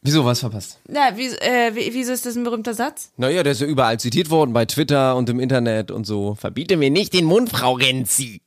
Wieso, 0.04 0.24
was 0.24 0.40
verpasst? 0.40 0.80
Na, 0.88 1.16
wie, 1.16 1.28
äh, 1.28 1.76
wie, 1.76 1.94
wieso 1.94 2.12
ist 2.12 2.26
das 2.26 2.34
ein 2.34 2.42
berühmter 2.42 2.74
Satz? 2.74 3.12
Naja, 3.16 3.44
der 3.44 3.52
ist 3.52 3.60
ja 3.60 3.68
überall 3.68 4.00
zitiert 4.00 4.30
worden, 4.30 4.52
bei 4.52 4.66
Twitter 4.66 5.14
und 5.14 5.30
im 5.30 5.38
Internet 5.38 5.92
und 5.92 6.04
so. 6.04 6.34
Verbiete 6.34 6.76
mir 6.76 6.90
nicht 6.90 7.14
den 7.14 7.24
Mund, 7.24 7.50
Frau 7.50 7.74
Renzi. 7.74 8.41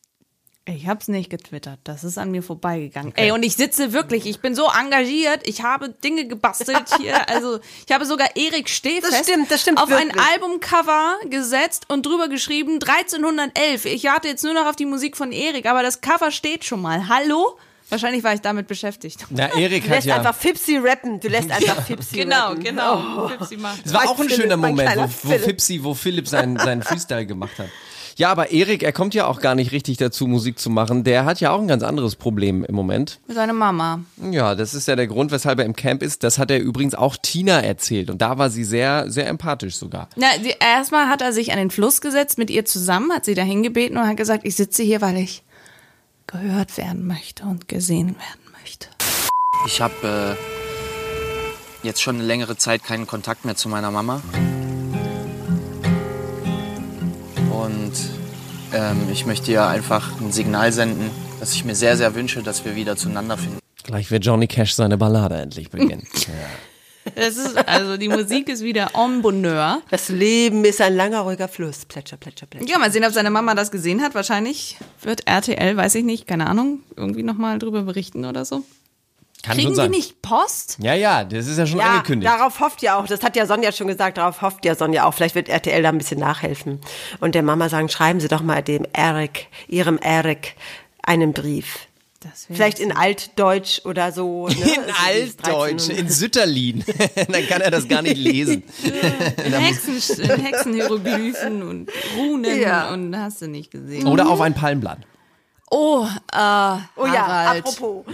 Ich 0.68 0.88
hab's 0.88 1.08
nicht 1.08 1.30
getwittert. 1.30 1.80
Das 1.84 2.04
ist 2.04 2.18
an 2.18 2.32
mir 2.32 2.42
vorbeigegangen. 2.42 3.14
Ey, 3.16 3.30
und 3.30 3.44
ich 3.44 3.56
sitze 3.56 3.94
wirklich, 3.94 4.26
ich 4.26 4.40
bin 4.40 4.56
so 4.56 4.68
engagiert, 4.68 5.42
ich 5.48 5.62
habe 5.62 5.90
Dinge 5.90 6.28
gebastelt 6.28 6.86
hier. 6.98 7.16
Also, 7.28 7.60
ich 7.86 7.94
habe 7.94 8.06
sogar 8.06 8.36
Erik 8.36 8.68
Stehfest 8.70 9.14
Das 9.14 9.28
stimmt, 9.28 9.52
das 9.52 9.62
stimmt 9.62 9.78
auf 9.80 9.92
ein 9.92 10.08
wirklich. 10.08 10.24
Albumcover 10.34 11.18
gesetzt 11.30 11.86
und 11.90 12.06
drüber 12.06 12.30
geschrieben 12.30 12.80
1311. 12.82 13.86
Ich 13.86 14.06
warte 14.06 14.28
jetzt 14.28 14.44
nur 14.44 14.54
noch 14.54 14.66
auf 14.66 14.76
die 14.76 14.86
Musik 14.88 15.16
von 15.18 15.32
Erik, 15.32 15.68
aber 15.68 15.84
das 15.84 16.02
Cover 16.02 16.32
steht 16.32 16.66
schon 16.66 16.82
mal. 16.82 17.08
Hallo? 17.10 17.60
Wahrscheinlich 17.90 18.24
war 18.24 18.34
ich 18.34 18.42
damit 18.42 18.68
beschäftigt. 18.68 19.26
Na, 19.30 19.48
Erik 19.56 19.84
Du 19.84 19.90
hat 19.90 19.98
lässt 19.98 20.08
ja... 20.08 20.16
einfach 20.16 20.36
Fipsi 20.36 20.78
rappen. 20.78 21.20
Du 21.20 21.28
lässt 21.28 21.52
einfach 21.52 21.86
Fipsi 21.86 22.16
Genau, 22.16 22.48
rappen. 22.50 22.64
genau. 22.64 23.28
Fipsi 23.28 23.58
macht. 23.58 23.86
Es 23.86 23.94
war 23.94 24.10
auch 24.10 24.20
ein 24.20 24.30
schöner 24.30 24.58
Moment, 24.58 24.96
wo, 24.96 25.30
wo. 25.30 25.38
Fipsi, 25.38 25.84
wo 25.84 25.94
Philipp 25.94 26.28
seinen, 26.28 26.58
seinen 26.58 26.82
Freestyle 26.82 27.28
gemacht 27.28 27.60
hat. 27.60 27.70
Ja, 28.18 28.32
aber 28.32 28.52
Erik, 28.52 28.82
er 28.82 28.94
kommt 28.94 29.14
ja 29.14 29.28
auch 29.28 29.42
gar 29.42 29.56
nicht 29.56 29.74
richtig 29.74 29.98
dazu, 29.98 30.26
Musik 30.26 30.58
zu 30.58 30.70
machen. 30.70 31.04
Der 31.04 31.26
hat 31.26 31.42
ja 31.42 31.52
auch 31.52 31.60
ein 31.60 31.68
ganz 31.68 31.84
anderes 31.84 32.16
Problem 32.16 32.64
im 32.64 32.74
Moment. 32.74 33.20
Seine 33.28 33.52
Mama. 33.52 34.06
Ja, 34.32 34.56
das 34.56 34.74
ist 34.74 34.88
ja 34.88 34.96
der 34.96 35.08
Grund, 35.08 35.32
weshalb 35.32 35.60
er 35.60 35.66
im 35.66 35.76
Camp 35.76 36.02
ist. 36.02 36.24
Das 36.24 36.40
hat 36.40 36.50
er 36.50 36.60
übrigens 36.60 36.96
auch 36.96 37.18
Tina 37.22 37.60
erzählt. 37.60 38.10
Und 38.10 38.22
da 38.22 38.38
war 38.38 38.50
sie 38.50 38.64
sehr, 38.64 39.12
sehr 39.12 39.28
empathisch 39.28 39.76
sogar. 39.76 40.08
Na, 40.16 40.28
die, 40.42 40.54
erstmal 40.58 41.10
hat 41.10 41.22
er 41.22 41.34
sich 41.34 41.52
an 41.52 41.58
den 41.58 41.72
Fluss 41.72 42.00
gesetzt 42.00 42.38
mit 42.38 42.50
ihr 42.50 42.64
zusammen, 42.64 43.12
hat 43.12 43.26
sie 43.26 43.34
dahin 43.34 43.64
gebeten 43.64 43.98
und 43.98 44.08
hat 44.08 44.16
gesagt, 44.16 44.46
ich 44.46 44.56
sitze 44.56 44.82
hier, 44.82 45.02
weil 45.02 45.18
ich 45.18 45.44
gehört 46.26 46.78
werden 46.78 47.06
möchte 47.06 47.44
und 47.44 47.68
gesehen 47.68 48.16
werden 48.16 48.56
möchte. 48.62 48.88
Ich 49.66 49.82
habe 49.82 50.38
äh, 51.84 51.86
jetzt 51.86 52.02
schon 52.02 52.16
eine 52.16 52.26
längere 52.26 52.56
Zeit 52.56 52.84
keinen 52.86 53.08
Kontakt 53.08 53.44
mehr 53.44 53.58
zu 53.58 53.68
meiner 53.68 53.92
Mama. 53.92 54.22
Und 57.66 57.94
ähm, 58.74 59.08
ich 59.12 59.26
möchte 59.26 59.52
ihr 59.52 59.66
einfach 59.66 60.20
ein 60.22 60.32
Signal 60.32 60.72
senden, 60.72 61.10
dass 61.40 61.54
ich 61.54 61.66
mir 61.66 61.76
sehr, 61.76 61.98
sehr 61.98 62.14
wünsche, 62.14 62.44
dass 62.44 62.64
wir 62.64 62.76
wieder 62.76 62.96
zueinander 62.96 63.38
finden. 63.38 63.60
Gleich 63.84 64.12
wird 64.12 64.26
Johnny 64.26 64.48
Cash 64.48 64.74
seine 64.74 64.98
Ballade 64.98 65.36
endlich 65.36 65.70
beginnen. 65.70 66.08
Das 67.14 67.38
ist, 67.38 67.56
also 67.68 67.98
die 67.98 68.10
Musik 68.10 68.50
ist 68.50 68.64
wieder 68.64 68.90
en 68.96 69.22
bonheur. 69.22 69.84
Das 69.92 70.10
Leben 70.10 70.66
ist 70.66 70.82
ein 70.82 70.96
langer, 70.96 71.20
ruhiger 71.20 71.48
Fluss. 71.48 71.86
Plätscher, 71.86 72.18
plätscher, 72.18 72.48
plätscher. 72.48 72.68
Ja, 72.68 72.80
mal 72.80 72.92
sehen, 72.92 73.06
ob 73.06 73.14
seine 73.14 73.30
Mama 73.30 73.54
das 73.54 73.70
gesehen 73.70 74.02
hat. 74.02 74.16
Wahrscheinlich 74.16 74.78
wird 75.04 75.28
RTL, 75.28 75.78
weiß 75.78 75.94
ich 75.94 76.04
nicht, 76.04 76.26
keine 76.26 76.48
Ahnung, 76.48 76.80
irgendwie 76.96 77.22
nochmal 77.22 77.60
drüber 77.60 77.84
berichten 77.84 78.26
oder 78.26 78.44
so. 78.44 78.64
Kann 79.46 79.58
Kriegen 79.58 79.74
die 79.76 79.88
nicht 79.90 80.22
Post? 80.22 80.78
Ja, 80.82 80.94
ja, 80.94 81.24
das 81.24 81.48
ist 81.48 81.58
ja 81.58 81.66
schon 81.68 81.80
Ja, 81.80 81.92
angekündigt. 81.98 82.32
darauf 82.32 82.60
hofft 82.60 82.82
ja 82.82 82.98
auch, 83.00 83.06
das 83.06 83.22
hat 83.24 83.36
ja 83.36 83.46
Sonja 83.46 83.72
schon 83.72 83.88
gesagt, 83.88 84.18
darauf 84.18 84.42
hofft 84.42 84.66
ja 84.66 84.76
Sonja 84.76 85.06
auch. 85.06 85.14
Vielleicht 85.14 85.36
wird 85.36 85.50
RTL 85.50 85.84
da 85.84 85.90
ein 85.90 85.98
bisschen 85.98 86.20
nachhelfen. 86.20 86.80
Und 87.20 87.36
der 87.36 87.44
Mama 87.44 87.70
sagen, 87.70 87.90
schreiben 87.90 88.20
Sie 88.20 88.28
doch 88.28 88.42
mal 88.42 88.62
dem 88.64 88.86
Eric, 88.94 89.48
Ihrem 89.68 89.98
Eric, 90.00 90.56
einen 91.04 91.34
Brief. 91.34 91.88
Vielleicht 92.50 92.80
in 92.80 92.92
Altdeutsch 92.92 93.82
oder 93.86 94.12
so. 94.12 94.48
Ne? 94.50 94.56
In 94.56 94.80
Also 94.82 94.94
Altdeutsch, 95.06 95.90
1300. 95.90 96.00
in 96.00 96.10
Sütterlin. 96.10 96.84
Dann 97.32 97.48
kann 97.48 97.62
er 97.62 97.70
das 97.70 97.88
gar 97.88 98.02
nicht 98.02 98.18
lesen. 98.18 98.64
In, 99.46 99.54
Hexen, 99.54 100.22
in 100.22 100.40
Hexenhieroglyphen 100.44 101.62
und 101.62 101.90
Runen 102.18 102.60
Ja. 102.60 102.92
und 102.92 103.16
hast 103.16 103.44
du 103.44 103.48
nicht 103.48 103.70
gesehen. 103.70 104.08
Oder 104.08 104.28
auf 104.28 104.42
ein 104.42 104.56
Palmblatt. 104.56 104.98
Oh, 105.72 106.06
äh, 106.32 106.38
Oh 106.38 107.06
ja, 107.08 107.28
Harald. 107.28 107.66
apropos. 107.66 108.06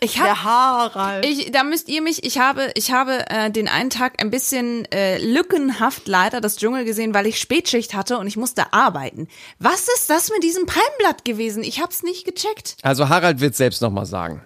Ich 0.00 0.18
hab, 0.18 0.26
Der 0.26 0.44
Harald. 0.44 1.24
Ich, 1.24 1.50
da 1.50 1.64
müsst 1.64 1.88
ihr 1.88 2.02
mich, 2.02 2.24
ich 2.24 2.38
habe, 2.38 2.70
ich 2.74 2.92
habe 2.92 3.28
äh, 3.30 3.50
den 3.50 3.68
einen 3.68 3.88
Tag 3.90 4.20
ein 4.20 4.30
bisschen 4.30 4.84
äh, 4.92 5.18
lückenhaft 5.18 6.06
leider 6.06 6.40
das 6.40 6.56
Dschungel 6.56 6.84
gesehen, 6.84 7.14
weil 7.14 7.26
ich 7.26 7.40
Spätschicht 7.40 7.94
hatte 7.94 8.18
und 8.18 8.26
ich 8.26 8.36
musste 8.36 8.72
arbeiten. 8.72 9.28
Was 9.58 9.88
ist 9.88 10.10
das 10.10 10.30
mit 10.30 10.42
diesem 10.42 10.66
Palmblatt 10.66 11.24
gewesen? 11.24 11.62
Ich 11.64 11.80
hab's 11.80 12.02
nicht 12.02 12.26
gecheckt. 12.26 12.76
Also 12.82 13.08
Harald 13.08 13.40
wird 13.40 13.56
selbst 13.56 13.80
nochmal 13.80 14.06
sagen. 14.06 14.42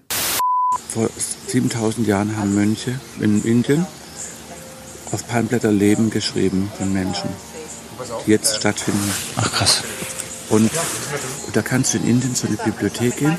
Vor 0.90 1.08
7000 1.48 2.06
Jahren 2.06 2.36
haben 2.36 2.54
Mönche 2.54 3.00
in 3.20 3.42
Indien 3.42 3.84
auf 5.12 5.26
Palmblätter 5.26 5.72
Leben 5.72 6.10
geschrieben 6.10 6.70
von 6.76 6.92
Menschen, 6.92 7.30
die 8.26 8.30
jetzt 8.30 8.56
stattfinden. 8.56 9.12
Ach 9.36 9.50
krass. 9.52 9.82
Und 10.50 10.70
da 11.52 11.62
kannst 11.62 11.94
du 11.94 11.98
in 11.98 12.06
Indien 12.08 12.34
zu 12.34 12.46
einer 12.46 12.56
Bibliothek 12.56 13.16
gehen 13.16 13.38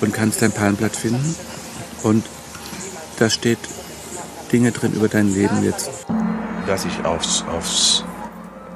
und 0.00 0.12
kannst 0.12 0.42
dein 0.42 0.52
Palmblatt 0.52 0.96
finden 0.96 1.34
und 2.02 2.24
da 3.18 3.30
steht 3.30 3.58
Dinge 4.52 4.72
drin 4.72 4.92
über 4.92 5.08
dein 5.08 5.32
Leben 5.32 5.62
jetzt. 5.64 5.90
dass 6.66 6.84
ich 6.84 7.04
aufs, 7.04 7.44
aufs 7.50 8.04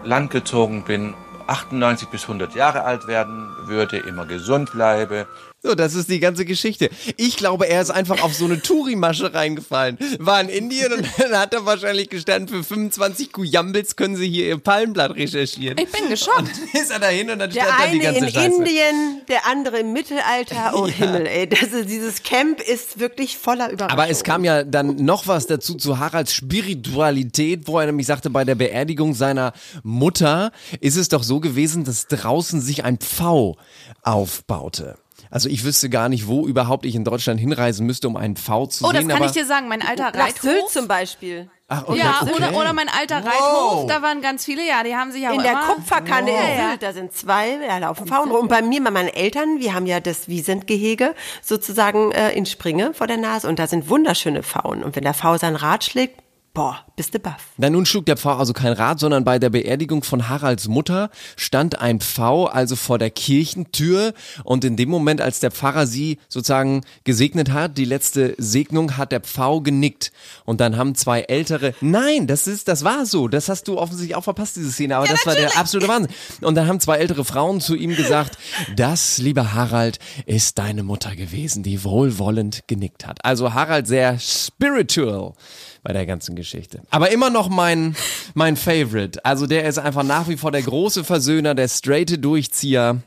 Land 0.04 0.30
gezogen 0.30 0.84
bin, 0.84 1.14
98 1.46 2.08
bis 2.08 2.22
100 2.22 2.54
Jahre 2.54 2.84
alt 2.84 3.06
werden 3.06 3.48
würde, 3.64 3.98
immer 3.98 4.26
gesund 4.26 4.72
bleibe. 4.72 5.26
So, 5.61 5.75
das 5.75 5.94
ist 5.94 6.09
die 6.09 6.21
ganze 6.21 6.44
Geschichte. 6.44 6.88
Ich 7.16 7.37
glaube, 7.37 7.68
er 7.68 7.83
ist 7.83 7.90
einfach 7.90 8.23
auf 8.23 8.33
so 8.33 8.44
eine 8.44 8.62
Touri-Masche 8.62 9.35
reingefallen. 9.35 9.99
War 10.21 10.40
in 10.40 10.49
Indien 10.49 10.92
und 10.92 11.05
dann 11.18 11.33
hat 11.33 11.53
er 11.53 11.66
wahrscheinlich 11.66 12.09
gestanden, 12.11 12.49
für 12.49 12.62
25 12.62 13.33
Kujambels 13.33 13.97
können 13.97 14.14
sie 14.14 14.29
hier 14.29 14.47
ihr 14.47 14.59
Palmblatt 14.59 15.16
recherchieren. 15.16 15.77
Ich 15.79 15.90
bin 15.90 16.09
geschockt. 16.09 16.53
Ist 16.73 16.92
er 16.92 17.01
dahin 17.01 17.31
und 17.31 17.40
dann 17.40 17.51
Der 17.51 17.62
stand 17.64 17.77
da 17.77 17.87
die 17.87 17.90
eine 17.90 18.03
ganze 18.05 18.18
in 18.25 18.33
Scheiße. 18.33 18.57
Indien, 18.57 19.23
der 19.27 19.47
andere 19.47 19.79
im 19.81 19.92
Mittelalter. 19.92 20.75
Oh 20.75 20.87
Himmel, 20.87 21.27
ey. 21.27 21.49
Das 21.49 21.62
ist, 21.62 21.88
dieses 21.88 22.23
Camp 22.23 22.61
ist 22.61 23.01
wirklich 23.01 23.37
voller 23.37 23.73
Überraschungen. 23.73 24.01
Aber 24.01 24.09
es 24.09 24.23
kam 24.23 24.44
ja 24.44 24.62
dann 24.62 24.94
noch 25.05 25.27
was 25.27 25.49
dazu 25.49 25.75
zu 25.75 25.99
Haralds 25.99 26.35
Spiritualität, 26.35 27.66
wo 27.66 27.81
er 27.81 27.87
nämlich 27.87 28.07
sagte, 28.07 28.31
bei 28.31 28.44
der 28.44 28.55
Beerdigung 28.55 29.12
seiner 29.12 29.53
Mutter 29.83 30.53
ist 30.81 30.97
es 30.97 31.09
doch 31.09 31.25
so 31.25 31.40
gewesen, 31.40 31.83
dass 31.83 32.07
draußen 32.07 32.61
sich 32.61 32.85
ein 32.85 32.99
Pfau 32.99 33.57
aufbaute. 34.03 34.97
Also 35.31 35.48
ich 35.48 35.64
wüsste 35.64 35.90
gar 35.90 36.09
nicht, 36.09 36.26
wo 36.26 36.46
überhaupt 36.46 36.87
ich 36.87 36.94
in 36.94 37.04
Deutschland 37.04 37.38
hinreisen 37.40 37.85
müsste, 37.87 38.09
um 38.09 38.16
einen 38.16 38.37
Pfau 38.37 38.66
zu 38.66 38.85
Oh, 38.85 38.88
das 38.92 39.00
sehen. 39.00 39.09
kann 39.09 39.16
aber 39.18 39.26
ich 39.26 39.33
dir 39.33 39.44
sagen. 39.44 39.68
Mein 39.68 39.83
alter 39.83 40.12
Nach 40.16 40.26
Sylt 40.28 40.54
Reithof. 40.57 40.72
zum 40.72 40.88
Beispiel. 40.88 41.50
Ach, 41.70 41.85
okay, 41.87 41.98
Ja, 41.98 42.20
okay. 42.22 42.33
oder, 42.35 42.54
oder 42.57 42.72
mein 42.72 42.88
alter 42.88 43.22
Wow. 43.22 43.26
Reithof, 43.26 43.87
da 43.88 44.00
waren 44.00 44.22
ganz 44.22 44.44
viele, 44.46 44.66
ja, 44.66 44.83
die 44.85 44.96
haben 44.96 45.12
sich 45.12 45.28
auch 45.28 45.35
In 45.35 45.42
der 45.42 45.52
immer... 45.52 45.66
Kupferkanne 45.74 46.31
Ja, 46.33 46.40
in 46.40 46.59
ja. 46.59 46.68
Sylt, 46.70 46.83
da 46.83 46.92
sind 46.94 47.12
zwei, 47.12 47.59
da 47.66 47.76
laufen 47.78 48.07
Pfauen 48.07 48.31
rum. 48.31 48.40
Und 48.42 48.48
bei 48.48 48.62
mir, 48.62 48.83
bei 48.83 48.90
meinen 48.90 49.09
Eltern, 49.09 49.59
wir 49.61 49.74
haben 49.74 49.85
ja 49.87 50.00
das 50.00 50.28
Wiesentgehege 50.28 51.14
sozusagen 51.42 52.11
äh, 52.12 52.33
in 52.33 52.46
Springe 52.46 52.94
vor 52.94 53.07
der 53.07 53.18
Nase 53.18 53.48
und 53.48 53.59
da 53.59 53.66
sind 53.66 53.90
wunderschöne 53.90 54.42
Pfauen. 54.42 54.83
Und 54.83 54.96
wenn 54.96 55.04
der 55.04 55.14
Pfau 55.14 55.37
sein 55.37 55.57
Rad 55.57 55.85
schlägt, 55.85 56.20
boah, 56.59 56.85
bist 56.97 57.14
du 57.14 57.21
baff. 57.21 57.51
Na, 57.57 57.71
nun 57.71 57.87
schlug 57.87 58.05
der 58.07 58.16
Pfau 58.16 58.35
also 58.35 58.53
kein 58.53 58.73
Rad, 58.73 58.99
sondern 58.99 59.23
bei 59.23 59.38
der 59.38 59.49
Beerdigung 59.49 60.03
von 60.03 60.29
Haralds 60.29 60.66
Mutter 60.66 61.09
stand 61.37 61.81
ein 61.81 62.01
Pfau 62.01 62.47
also 62.47 62.75
vor 62.75 62.99
der 62.99 63.11
Kirchentür 63.11 64.12
und 64.42 64.64
in 64.64 64.77
dem 64.77 64.88
Moment, 64.88 65.21
als 65.21 65.38
der 65.38 65.53
Pfarrer 65.53 65.87
sie 65.87 66.18
sozusagen 66.29 66.81
gesegnet 67.05 67.53
hat, 67.53 67.79
die 67.79 67.85
letzte 67.85 68.35
Segnung, 68.38 68.97
hat 68.97 69.12
der 69.12 69.21
Pfau 69.21 69.61
genickt 69.61 70.11
und 70.47 70.61
dann 70.61 70.77
haben 70.77 70.97
zwei 70.97 71.21
ältere, 71.21 71.75
nein, 71.81 72.27
das 72.27 72.49
ist, 72.49 72.66
das 72.66 72.83
war 72.83 73.07
so, 73.07 73.29
das 73.29 73.49
hast 73.49 73.68
du 73.68 73.79
offensichtlich 73.79 74.16
auch 74.16 74.25
verpasst, 74.25 74.57
diese 74.57 74.73
Szene, 74.73 74.97
aber 74.97 75.07
das 75.07 75.25
war 75.27 75.37
der 75.37 75.57
absolute 75.57 75.87
Wahnsinn. 75.87 76.12
Und 76.40 76.57
dann 76.57 76.66
haben 76.66 76.81
zwei 76.81 76.97
ältere 76.97 77.25
Frauen 77.25 77.61
zu 77.61 77.77
ihm 77.77 77.94
gesagt, 77.94 78.37
das, 78.75 79.18
lieber 79.18 79.55
Harald, 79.55 80.01
ist 80.27 80.59
deine 80.59 80.83
Mutter 80.83 81.14
gewesen, 81.14 81.62
die 81.62 81.85
wohlwollend 81.85 82.64
genickt 82.66 83.07
hat. 83.07 83.25
Also 83.25 83.55
Harald 83.55 83.87
sehr 83.87 84.18
spiritual 84.18 85.35
bei 85.82 85.92
der 85.92 86.06
ganzen 86.06 86.36
Geschichte. 86.36 86.82
Aber 86.90 87.10
immer 87.10 87.30
noch 87.30 87.48
mein, 87.48 87.96
mein 88.34 88.56
Favorite. 88.56 89.24
Also 89.24 89.46
der 89.46 89.66
ist 89.66 89.78
einfach 89.78 90.02
nach 90.02 90.28
wie 90.28 90.36
vor 90.36 90.52
der 90.52 90.62
große 90.62 91.04
Versöhner, 91.04 91.54
der 91.54 91.68
straighte 91.68 92.18
Durchzieher. 92.18 93.02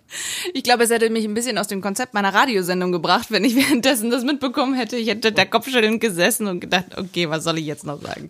Ich 0.54 0.64
glaube, 0.64 0.84
es 0.84 0.90
hätte 0.90 1.10
mich 1.10 1.26
ein 1.26 1.34
bisschen 1.34 1.58
aus 1.58 1.68
dem 1.68 1.82
Konzept 1.82 2.14
meiner 2.14 2.34
Radiosendung 2.34 2.92
gebracht, 2.92 3.28
wenn 3.30 3.44
ich 3.44 3.56
währenddessen 3.56 4.10
das 4.10 4.24
mitbekommen 4.24 4.74
hätte. 4.74 4.98
Ich 4.98 5.08
hätte 5.08 5.32
der 5.32 5.46
Kopfschüttelnd 5.46 6.02
gesessen 6.02 6.48
und 6.48 6.60
gedacht, 6.60 6.98
okay, 6.98 7.30
was 7.30 7.44
soll 7.44 7.58
ich 7.58 7.66
jetzt 7.66 7.86
noch 7.86 8.02
sagen? 8.02 8.30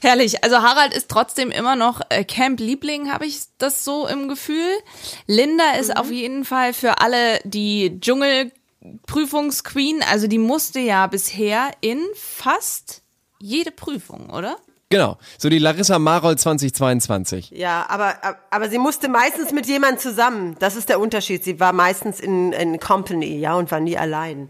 Herrlich. 0.00 0.44
Also 0.44 0.58
Harald 0.58 0.94
ist 0.94 1.08
trotzdem 1.08 1.50
immer 1.50 1.74
noch 1.74 2.00
äh, 2.08 2.22
Camp-Liebling, 2.24 3.12
habe 3.12 3.26
ich 3.26 3.40
das 3.58 3.84
so 3.84 4.06
im 4.06 4.28
Gefühl. 4.28 4.70
Linda 5.26 5.72
ist 5.80 5.96
auf 5.96 6.12
jeden 6.12 6.44
Fall 6.44 6.72
für 6.72 7.00
alle 7.00 7.40
die 7.44 7.98
Dschungelprüfungsqueen. 8.00 10.04
Also 10.08 10.28
die 10.28 10.38
musste 10.38 10.78
ja 10.78 11.08
bisher 11.08 11.72
in 11.80 12.00
fast 12.14 13.02
jede 13.40 13.70
Prüfung, 13.70 14.30
oder? 14.30 14.56
Genau, 14.90 15.18
so 15.36 15.50
die 15.50 15.58
Larissa 15.58 15.98
Marold 15.98 16.40
2022. 16.40 17.50
Ja, 17.50 17.84
aber, 17.90 18.14
aber 18.50 18.70
sie 18.70 18.78
musste 18.78 19.08
meistens 19.08 19.52
mit 19.52 19.66
jemandem 19.66 19.98
zusammen. 19.98 20.56
Das 20.60 20.76
ist 20.76 20.88
der 20.88 20.98
Unterschied. 20.98 21.44
Sie 21.44 21.60
war 21.60 21.74
meistens 21.74 22.20
in, 22.20 22.52
in 22.52 22.80
Company, 22.80 23.38
ja, 23.38 23.54
und 23.54 23.70
war 23.70 23.80
nie 23.80 23.98
allein. 23.98 24.48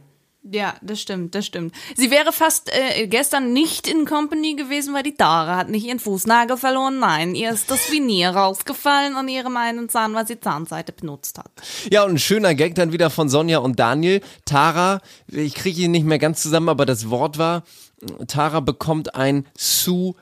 Ja, 0.50 0.74
das 0.80 1.00
stimmt, 1.00 1.34
das 1.34 1.44
stimmt. 1.44 1.74
Sie 1.96 2.10
wäre 2.10 2.32
fast 2.32 2.70
äh, 2.72 3.06
gestern 3.08 3.52
nicht 3.52 3.88
in 3.88 4.06
Company 4.06 4.54
gewesen, 4.54 4.94
weil 4.94 5.02
die 5.02 5.14
Tara 5.14 5.56
hat 5.56 5.68
nicht 5.68 5.84
ihren 5.84 5.98
Fußnagel 5.98 6.56
verloren. 6.56 7.00
Nein, 7.00 7.34
ihr 7.34 7.50
ist 7.50 7.70
das 7.70 7.90
Vinier 7.90 8.30
rausgefallen 8.30 9.16
an 9.16 9.28
ihrem 9.28 9.56
einen 9.56 9.88
Zahn, 9.88 10.14
weil 10.14 10.26
sie 10.26 10.40
Zahnseite 10.40 10.92
benutzt 10.92 11.38
hat. 11.38 11.50
Ja, 11.90 12.04
und 12.04 12.12
ein 12.12 12.18
schöner 12.18 12.54
Gag 12.54 12.76
dann 12.76 12.92
wieder 12.92 13.10
von 13.10 13.28
Sonja 13.28 13.58
und 13.58 13.78
Daniel. 13.78 14.22
Tara, 14.44 15.00
ich 15.26 15.54
kriege 15.54 15.82
ihn 15.82 15.90
nicht 15.90 16.06
mehr 16.06 16.20
ganz 16.20 16.40
zusammen, 16.40 16.68
aber 16.68 16.86
das 16.86 17.10
Wort 17.10 17.36
war, 17.36 17.64
Tara 18.26 18.60
bekommt 18.60 19.14
ein 19.14 19.46
Souvenir. 19.56 20.18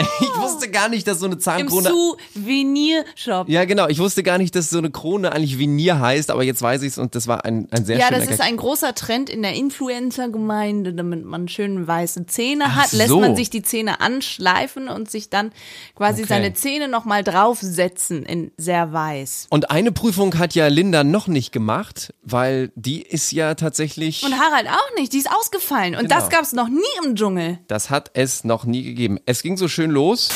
Ich 0.20 0.36
wusste 0.42 0.70
gar 0.70 0.88
nicht, 0.88 1.06
dass 1.06 1.18
so 1.20 1.26
eine 1.26 1.34
Im 1.34 1.40
Zahnkrone... 1.40 1.88
Souvenirshop. 1.90 3.48
Ja, 3.48 3.64
genau. 3.64 3.88
Ich 3.88 3.98
wusste 3.98 4.22
gar 4.22 4.38
nicht, 4.38 4.54
dass 4.54 4.70
so 4.70 4.78
eine 4.78 4.90
Krone 4.90 5.32
eigentlich 5.32 5.58
Venier 5.58 5.98
heißt, 6.00 6.30
aber 6.30 6.42
jetzt 6.44 6.62
weiß 6.62 6.82
ich 6.82 6.88
es 6.88 6.98
und 6.98 7.14
das 7.14 7.26
war 7.26 7.44
ein, 7.44 7.68
ein 7.70 7.84
sehr 7.84 7.98
Ja, 7.98 8.10
das 8.10 8.26
ist 8.28 8.40
ein 8.40 8.56
großer 8.56 8.94
Trend 8.94 9.30
in 9.30 9.42
der 9.42 9.54
Influencer-Gemeinde, 9.54 10.94
damit 10.94 11.24
man 11.24 11.48
schön 11.48 11.86
weiße 11.86 12.26
Zähne 12.26 12.64
Ach 12.68 12.76
hat, 12.76 12.92
lässt 12.92 13.08
so. 13.10 13.20
man 13.20 13.36
sich 13.36 13.50
die 13.50 13.62
Zähne 13.62 14.00
anschleifen 14.00 14.88
und 14.88 15.10
sich 15.10 15.30
dann 15.30 15.52
quasi 15.94 16.20
Okay. 16.22 16.28
seine 16.28 16.54
Zähne 16.54 16.88
nochmal 16.88 17.22
draufsetzen 17.24 18.24
in 18.24 18.50
sehr 18.56 18.92
weiß. 18.92 19.46
Und 19.50 19.70
eine 19.70 19.92
Prüfung 19.92 20.38
hat 20.38 20.54
ja 20.54 20.66
Linda 20.68 21.04
noch 21.04 21.28
nicht 21.28 21.52
gemacht, 21.52 22.12
weil 22.22 22.72
die 22.74 23.02
ist 23.02 23.32
ja 23.32 23.54
tatsächlich. 23.54 24.24
Und 24.24 24.38
Harald 24.38 24.66
auch 24.68 24.94
nicht, 24.98 25.12
die 25.12 25.18
ist 25.18 25.30
ausgefallen. 25.30 25.94
Und 25.94 26.08
Genau. 26.08 26.14
das 26.16 26.28
gab's 26.28 26.52
noch 26.52 26.68
nie 26.68 26.80
im 27.04 27.14
Dschungel. 27.16 27.58
Das 27.68 27.90
hat 27.90 28.10
es 28.14 28.44
noch 28.44 28.64
nie 28.64 28.82
gegeben. 28.82 29.18
Es 29.26 29.42
ging 29.42 29.56
so 29.56 29.68
schön 29.68 29.89
los. 29.90 30.28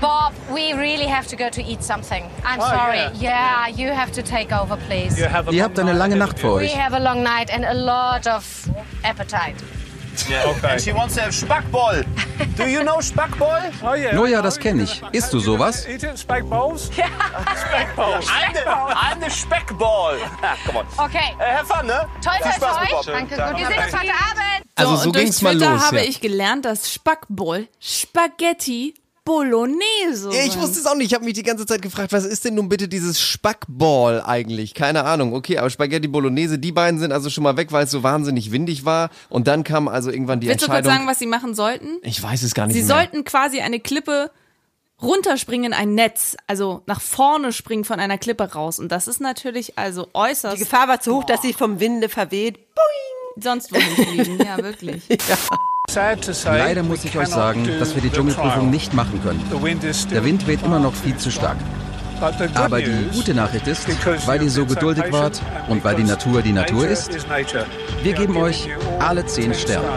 Bob, 0.00 0.32
we 0.52 0.72
really 0.72 1.06
have 1.06 1.28
to 1.28 1.36
go 1.36 1.48
to 1.48 1.62
eat 1.62 1.82
something. 1.82 2.24
I'm 2.44 2.60
Oh, 2.60 2.68
sorry. 2.68 3.08
Yeah. 3.14 3.68
you 3.68 3.88
have 3.92 4.10
to 4.12 4.22
take 4.22 4.52
over, 4.52 4.76
please. 4.88 5.16
Ihr 5.20 5.32
habt 5.62 5.78
eine 5.78 5.92
lange 5.92 6.16
Nacht 6.16 6.38
vor 6.40 6.56
We 6.58 6.64
euch. 6.64 6.76
have 6.76 6.92
a 6.96 6.98
long 7.00 7.22
night 7.22 7.50
and 7.52 7.64
a 7.64 7.72
lot 7.74 8.26
of 8.26 8.44
appetite. 9.04 9.54
Yeah, 10.28 10.50
okay. 10.50 10.72
And 10.72 10.80
she 10.80 10.92
wants 10.92 11.14
to 11.14 11.22
have 11.22 11.32
Spackball. 11.32 12.04
Do 12.56 12.68
you 12.68 12.82
know 12.82 12.98
Spackball? 12.98 13.72
Oh 13.82 14.14
No, 14.14 14.26
ja, 14.26 14.42
das 14.42 14.58
kenne 14.58 14.82
ich. 14.82 15.02
Isst 15.12 15.32
du 15.32 15.40
sowas? 15.40 15.86
Spackballs? 16.16 16.90
Yeah. 16.96 17.08
Spackballs. 17.56 18.26
I'm 18.28 18.52
the, 18.52 18.60
I'm 18.66 19.20
the 19.20 19.30
Speckball. 19.30 20.18
Come 20.66 20.76
on. 20.78 20.86
Okay. 20.98 21.34
Uh, 21.38 21.44
have 21.44 21.66
fun, 21.66 21.86
ne? 21.86 22.06
Spaß, 22.20 22.58
toi. 22.58 22.86
Bob. 22.90 23.06
Danke, 23.06 23.36
gut. 23.36 23.58
Wir 23.58 23.66
sehen 23.66 23.84
uns 23.84 24.00
heute 24.00 24.12
Abend. 24.12 24.66
Also 24.74 24.96
so 24.96 25.06
und 25.06 25.16
durch 25.16 25.24
ging's 25.24 25.42
mal 25.42 25.54
Twitter 25.54 25.72
los, 25.72 25.82
habe 25.82 25.96
ja. 25.96 26.02
ich 26.04 26.20
gelernt, 26.20 26.64
dass 26.64 26.92
Spackbowl 26.92 27.68
Spaghetti 27.80 28.94
Bolognese. 29.24 30.30
Ja, 30.32 30.44
Ich 30.44 30.58
wusste 30.58 30.80
es 30.80 30.86
auch 30.86 30.94
nicht. 30.96 31.06
Ich 31.08 31.14
habe 31.14 31.24
mich 31.24 31.34
die 31.34 31.42
ganze 31.42 31.64
Zeit 31.66 31.80
gefragt, 31.82 32.12
was 32.12 32.24
ist 32.24 32.44
denn 32.44 32.54
nun 32.54 32.68
bitte 32.68 32.88
dieses 32.88 33.20
Spackball 33.20 34.22
eigentlich? 34.22 34.74
Keine 34.74 35.04
Ahnung. 35.04 35.32
Okay, 35.34 35.58
aber 35.58 35.70
Spaghetti 35.70 36.08
Bolognese, 36.08 36.58
die 36.58 36.72
beiden 36.72 36.98
sind 36.98 37.12
also 37.12 37.30
schon 37.30 37.44
mal 37.44 37.56
weg, 37.56 37.70
weil 37.72 37.84
es 37.84 37.90
so 37.90 38.02
wahnsinnig 38.02 38.50
windig 38.52 38.84
war. 38.84 39.10
Und 39.28 39.46
dann 39.46 39.64
kam 39.64 39.86
also 39.88 40.10
irgendwann 40.10 40.40
die 40.40 40.48
Willst 40.48 40.62
du 40.62 40.66
kurz 40.66 40.78
Entscheidung. 40.78 40.98
sagen, 40.98 41.10
was 41.10 41.18
sie 41.18 41.26
machen 41.26 41.54
sollten? 41.54 41.98
ich 42.02 42.22
weiß 42.22 42.42
es 42.42 42.54
gar 42.54 42.66
nicht 42.66 42.74
Sie 42.74 42.82
mehr. 42.82 42.88
sollten 42.96 43.24
quasi 43.24 43.60
eine 43.60 43.78
Klippe 43.80 44.30
runterspringen, 45.00 45.72
ein 45.72 45.94
Netz, 45.94 46.36
also 46.46 46.82
nach 46.86 47.00
vorne 47.00 47.52
springen 47.52 47.84
von 47.84 47.98
einer 48.00 48.18
Klippe 48.18 48.52
raus. 48.52 48.78
Und 48.78 48.90
das 48.92 49.08
ist 49.08 49.20
natürlich 49.20 49.76
also 49.78 50.08
äußerst. 50.14 50.56
Die 50.56 50.60
Gefahr 50.60 50.86
war 50.88 51.00
zu 51.00 51.14
hoch, 51.16 51.24
dass 51.24 51.42
sie 51.42 51.52
vom 51.52 51.80
Winde 51.80 52.08
verweht. 52.08 52.58
Sonst 53.36 53.72
wohin 53.72 54.06
fliegen, 54.24 54.38
ja 54.46 54.58
wirklich. 54.62 55.02
Leider 56.44 56.82
muss 56.82 57.04
ich 57.04 57.16
euch 57.16 57.28
sagen, 57.28 57.68
dass 57.78 57.94
wir 57.94 58.02
die 58.02 58.10
Dschungelprüfung 58.10 58.70
nicht 58.70 58.94
machen 58.94 59.20
können. 59.22 59.42
Der 60.10 60.24
Wind 60.24 60.46
weht 60.46 60.62
immer 60.62 60.78
noch 60.78 60.94
viel 60.94 61.16
zu 61.16 61.30
stark. 61.30 61.56
Aber 62.54 62.80
die 62.80 63.08
gute 63.12 63.34
Nachricht 63.34 63.66
ist, 63.66 63.86
weil 64.26 64.42
ihr 64.42 64.50
so 64.50 64.64
geduldig 64.64 65.04
wart 65.10 65.42
und 65.68 65.82
weil 65.82 65.96
die 65.96 66.04
Natur 66.04 66.40
die 66.42 66.52
Natur 66.52 66.86
ist, 66.86 67.10
wir 68.02 68.12
geben 68.12 68.36
euch 68.36 68.68
alle 69.00 69.26
zehn 69.26 69.52
Sterne. 69.54 69.88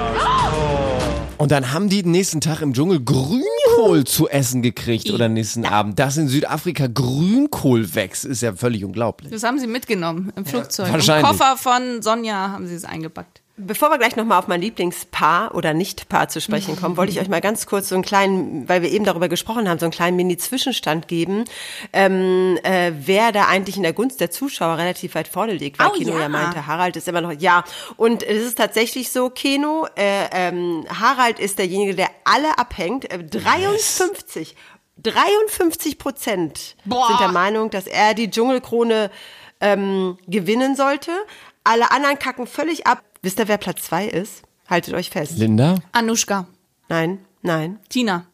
Und 1.37 1.51
dann 1.51 1.73
haben 1.73 1.89
die 1.89 2.01
den 2.01 2.13
nächsten 2.13 2.41
Tag 2.41 2.61
im 2.61 2.73
Dschungel 2.73 3.03
Grünkohl 3.03 4.05
zu 4.05 4.29
essen 4.29 4.61
gekriegt 4.61 5.11
oder 5.11 5.27
nächsten 5.27 5.65
Abend. 5.65 5.99
Dass 5.99 6.17
in 6.17 6.29
Südafrika 6.29 6.87
Grünkohl 6.87 7.93
wächst, 7.93 8.25
ist 8.25 8.41
ja 8.41 8.53
völlig 8.53 8.85
unglaublich. 8.85 9.31
Das 9.31 9.43
haben 9.43 9.59
sie 9.59 9.67
mitgenommen 9.67 10.31
im 10.35 10.45
Flugzeug. 10.45 10.87
Im 10.87 10.93
wahrscheinlich. 10.93 11.29
Koffer 11.29 11.57
von 11.57 12.01
Sonja 12.01 12.51
haben 12.51 12.67
sie 12.67 12.75
es 12.75 12.85
eingepackt. 12.85 13.41
Bevor 13.57 13.89
wir 13.89 13.97
gleich 13.97 14.17
nochmal 14.17 14.37
auf 14.37 14.47
mein 14.47 14.59
Lieblingspaar 14.59 15.55
oder 15.55 15.73
Nicht-Paar 15.73 16.27
zu 16.27 16.41
sprechen 16.41 16.75
kommen, 16.75 16.97
wollte 16.97 17.13
ich 17.13 17.19
euch 17.21 17.29
mal 17.29 17.39
ganz 17.39 17.65
kurz 17.67 17.87
so 17.87 17.95
einen 17.95 18.03
kleinen, 18.03 18.67
weil 18.67 18.81
wir 18.81 18.91
eben 18.91 19.05
darüber 19.05 19.29
gesprochen 19.29 19.69
haben, 19.69 19.79
so 19.79 19.85
einen 19.85 19.93
kleinen 19.93 20.17
Mini-Zwischenstand 20.17 21.07
geben, 21.07 21.45
ähm, 21.93 22.59
äh, 22.63 22.91
wer 22.97 23.31
da 23.31 23.45
eigentlich 23.45 23.77
in 23.77 23.83
der 23.83 23.93
Gunst 23.93 24.19
der 24.19 24.29
Zuschauer 24.29 24.77
relativ 24.77 25.15
weit 25.15 25.29
vorne 25.29 25.53
liegt. 25.53 25.79
Weil 25.79 25.87
Oh, 25.87 25.91
Keno 25.91 26.13
ja. 26.13 26.21
ja. 26.21 26.29
meinte, 26.29 26.67
Harald 26.67 26.97
ist 26.97 27.07
immer 27.07 27.21
noch, 27.21 27.31
ja. 27.31 27.63
Und 27.95 28.23
es 28.23 28.43
ist 28.43 28.57
tatsächlich 28.57 29.11
so, 29.11 29.29
Keno, 29.29 29.87
äh, 29.95 30.27
ähm, 30.31 30.85
Harald 30.89 31.39
ist 31.39 31.57
derjenige, 31.57 31.95
der 31.95 32.09
alle 32.25 32.57
abhängt. 32.57 33.09
Äh, 33.09 33.23
53, 33.23 34.55
53 35.01 35.97
Prozent 35.97 36.75
sind 36.83 37.19
der 37.19 37.29
Meinung, 37.29 37.69
dass 37.69 37.87
er 37.87 38.13
die 38.13 38.29
Dschungelkrone 38.29 39.11
ähm, 39.61 40.17
gewinnen 40.27 40.75
sollte. 40.75 41.11
Alle 41.63 41.91
anderen 41.91 42.19
kacken 42.19 42.47
völlig 42.47 42.85
ab. 42.85 43.01
Wisst 43.25 43.39
ihr, 43.39 43.47
wer 43.47 43.57
Platz 43.57 43.81
zwei 43.81 44.05
ist? 44.05 44.43
Haltet 44.69 44.93
euch 44.93 45.09
fest. 45.09 45.39
Linda? 45.39 45.79
Anushka. 45.93 46.45
Nein, 46.89 47.25
nein. 47.41 47.79
Tina. 47.89 48.27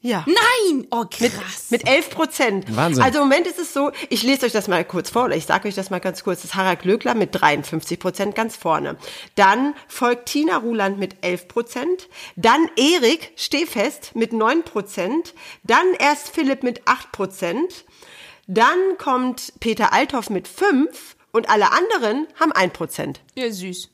Ja. 0.00 0.24
Nein! 0.26 0.88
Oh, 0.90 1.04
Mit, 1.20 1.30
mit 1.70 1.86
11 1.86 2.10
Prozent. 2.10 2.76
Wahnsinn. 2.76 3.04
Also 3.04 3.18
im 3.20 3.28
Moment 3.28 3.46
ist 3.46 3.60
es 3.60 3.72
so, 3.72 3.92
ich 4.08 4.24
lese 4.24 4.46
euch 4.46 4.52
das 4.52 4.66
mal 4.66 4.84
kurz 4.84 5.10
vor, 5.10 5.26
oder 5.26 5.36
ich 5.36 5.46
sage 5.46 5.68
euch 5.68 5.76
das 5.76 5.90
mal 5.90 6.00
ganz 6.00 6.24
kurz, 6.24 6.42
das 6.42 6.50
ist 6.50 6.56
Harald 6.56 6.80
Glöckler 6.80 7.14
mit 7.14 7.40
53 7.40 8.00
Prozent 8.00 8.34
ganz 8.34 8.56
vorne. 8.56 8.96
Dann 9.36 9.74
folgt 9.86 10.26
Tina 10.30 10.56
Ruland 10.56 10.98
mit 10.98 11.14
11 11.20 11.46
Prozent. 11.46 12.08
Dann 12.34 12.68
Erik 12.74 13.30
Stehfest 13.36 14.16
mit 14.16 14.32
9 14.32 14.64
Prozent. 14.64 15.34
Dann 15.62 15.86
erst 16.00 16.30
Philipp 16.30 16.64
mit 16.64 16.82
8 16.86 17.12
Prozent. 17.12 17.84
Dann 18.48 18.98
kommt 18.98 19.52
Peter 19.60 19.92
Althoff 19.92 20.30
mit 20.30 20.48
5 20.48 21.14
und 21.30 21.48
alle 21.48 21.70
anderen 21.70 22.26
haben 22.40 22.50
1 22.50 22.72
Prozent. 22.72 23.20
Ja, 23.36 23.48
süß. 23.52 23.88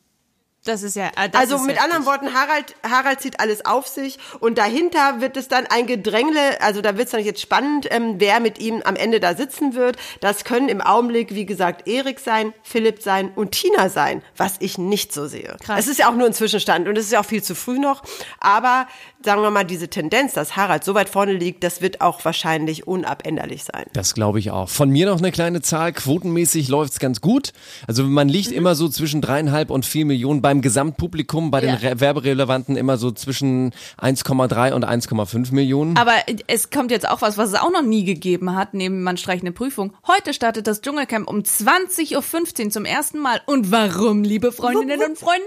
Das 0.67 0.83
ist 0.83 0.97
ja. 0.97 1.07
äh, 1.17 1.29
Das 1.31 1.41
Also 1.43 1.57
ist 1.57 1.63
mit 1.63 1.77
heftig. 1.77 1.85
anderen 1.85 2.07
Worten, 2.07 2.35
Harald, 2.35 2.75
Harald 2.89 3.21
zieht 3.21 3.41
alles 3.41 3.65
auf 3.65 3.87
sich 3.87 4.19
und 4.41 4.59
dahinter 4.59 5.21
wird 5.21 5.37
es 5.37 5.49
dann 5.49 5.67
ein 5.67 5.87
Gedrängle, 5.87 6.61
also 6.61 6.81
da 6.83 6.97
wird 6.97 7.07
es 7.07 7.13
dann 7.13 7.25
jetzt 7.25 7.41
spannend, 7.41 7.87
ähm, 7.91 8.17
wer 8.19 8.41
mit 8.41 8.59
ihm 8.59 8.83
am 8.85 8.97
Ende 8.97 9.21
da 9.21 9.35
sitzen 9.35 9.75
wird. 9.75 9.97
Das 10.21 10.45
können 10.45 10.69
im 10.69 10.81
Augenblick, 10.81 11.35
wie 11.35 11.47
gesagt, 11.47 11.87
Erik 11.89 12.21
sein, 12.21 12.53
Philipp 12.63 13.03
sein 13.03 13.31
und 13.35 13.53
Tina 13.53 13.89
sein, 13.89 14.23
was 14.37 14.55
ich 14.61 14.79
nicht 14.79 15.13
so 15.13 15.27
sehe. 15.27 15.57
Krass. 15.65 15.79
Es 15.81 15.89
ist 15.89 15.99
ja 15.99 16.09
auch 16.11 16.15
nur 16.15 16.27
ein 16.27 16.33
Zwischenstand 16.35 16.89
und 16.89 16.99
es 16.99 17.07
ist 17.07 17.13
ja 17.13 17.21
auch 17.21 17.25
viel 17.25 17.43
zu 17.43 17.55
früh 17.55 17.79
noch, 17.79 18.03
aber 18.41 18.87
sagen 19.25 19.43
wir 19.43 19.51
mal, 19.51 19.65
diese 19.65 19.89
Tendenz, 19.89 20.35
dass 20.35 20.57
Harald 20.57 20.85
so 20.85 20.95
weit 20.95 21.09
vorne 21.09 21.33
liegt, 21.33 21.65
das 21.65 21.81
wird 21.81 22.01
auch 22.01 22.25
wahrscheinlich 22.25 22.87
unabänderlich 22.87 23.65
sein. 23.65 23.85
Das 23.93 24.15
glaube 24.15 24.39
ich 24.39 24.51
auch. 24.53 24.69
Von 24.69 24.91
mir 24.91 25.07
noch 25.07 25.19
eine 25.19 25.33
kleine 25.33 25.63
Zahl. 25.63 25.93
Quotenmäßig 25.93 26.69
läuft's 26.69 26.99
ganz 27.01 27.21
gut. 27.21 27.53
Also 27.89 28.05
man 28.05 28.29
liegt 28.29 28.51
Mhm. 28.51 28.57
immer 28.57 28.75
so 28.77 28.89
zwischen 28.89 29.21
dreieinhalb 29.21 29.71
und 29.71 29.85
vier 29.85 30.05
Millionen 30.07 30.43
beim 30.43 30.56
Gesamtpublikum, 30.63 31.51
bei 31.51 31.61
den 31.61 31.71
Ja. 31.71 31.77
Re- 31.77 32.01
Werberelevanten 32.01 32.77
immer 32.77 32.97
so 32.97 33.11
zwischen 33.11 33.73
1,3 34.01 34.73
und 34.73 34.85
1,5 34.85 35.53
Millionen. 35.53 35.97
Aber 35.97 36.13
es 36.47 36.71
kommt 36.71 36.91
jetzt 36.91 37.09
auch 37.09 37.23
was, 37.23 37.39
was 37.39 37.51
es 37.51 37.55
auch 37.55 37.71
noch 37.73 37.83
nie 37.83 38.05
gegeben 38.05 38.55
hat, 38.55 38.75
neben 38.75 39.03
man 39.03 39.17
streicht 39.17 39.43
eine 39.43 39.53
Prüfung. 39.53 39.93
Heute 40.07 40.35
startet 40.35 40.67
das 40.67 40.81
Dschungelcamp 40.81 41.29
um 41.29 41.39
20.15 41.41 42.65
Uhr 42.67 42.71
zum 42.71 42.85
ersten 42.85 43.19
Mal. 43.19 43.41
Und 43.47 43.71
warum, 43.71 44.23
liebe 44.25 44.53
Freundinnen 44.53 45.01
und 45.03 45.19
Freunde? 45.19 45.47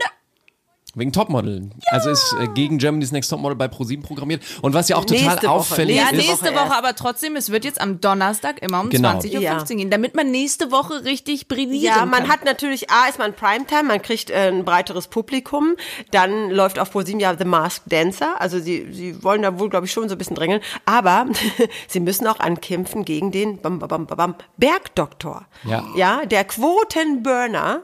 Wegen 0.96 1.12
Topmodel. 1.14 1.70
Also 1.88 2.10
ist 2.10 2.36
äh, 2.42 2.48
gegen 2.48 2.80
Germany's 2.80 3.12
Next 3.12 3.30
Topmodel 3.30 3.56
bei 3.56 3.68
ProSieben 3.68 4.04
programmiert. 4.04 4.42
Und 4.64 4.74
was 4.74 4.90
ja 4.90 4.96
auch 4.96 5.06
total 5.06 5.24
Nächste 5.24 5.44
Woche. 5.48 5.52
auffällig 5.52 5.96
Ja, 5.98 6.06
ist. 6.10 6.14
nächste 6.28 6.54
Woche, 6.56 6.76
aber 6.76 6.96
trotzdem, 6.96 7.36
es 7.36 7.52
wird 7.52 7.64
jetzt 7.64 7.80
am 7.80 8.02
Donnerstag 8.02 8.62
immer 8.64 8.82
um 8.82 8.90
Genau. 8.90 9.10
20.15 9.20 9.36
Uhr 9.36 9.42
Ja. 9.42 9.64
gehen, 9.64 9.90
damit 9.92 10.16
man 10.16 10.32
nächste 10.32 10.72
Woche 10.72 11.06
richtig 11.06 11.48
brillieren 11.48 11.96
Ja, 12.00 12.06
man 12.08 12.24
kann. 12.24 12.30
hat 12.32 12.44
natürlich, 12.46 12.90
A, 12.90 13.08
ist 13.08 13.20
man 13.20 13.34
Primetime, 13.34 13.84
man 13.84 14.02
kriegt 14.02 14.32
äh, 14.32 14.48
ein 14.50 14.66
breiteres 14.66 15.08
Publikum, 15.08 15.76
dann 16.12 16.50
läuft 16.50 16.80
auf 16.80 16.90
ProSieben 16.92 17.20
ja 17.20 17.36
The 17.38 17.46
Masked 17.46 17.84
Dancer, 17.92 18.42
also 18.42 18.60
sie, 18.60 18.88
sie 18.92 19.24
wollen 19.24 19.44
da 19.44 19.60
wohl, 19.60 19.70
glaube 19.70 19.86
ich, 19.86 19.92
schon 19.92 20.10
so 20.10 20.16
ein 20.16 20.18
bisschen 20.18 20.36
drängeln, 20.36 20.62
aber 20.86 21.28
sie 21.88 22.00
müssen 22.00 22.26
auch 22.26 22.40
ankämpfen 22.40 23.06
gegen 23.06 23.32
den 23.32 23.62
bam, 23.62 23.78
bam, 23.78 23.88
bam, 23.90 24.08
bam, 24.08 24.36
Bergdoktor. 24.58 25.46
Ja. 25.66 25.84
Ja, 25.96 26.26
der 26.26 26.46
Quotenburner. 26.46 27.82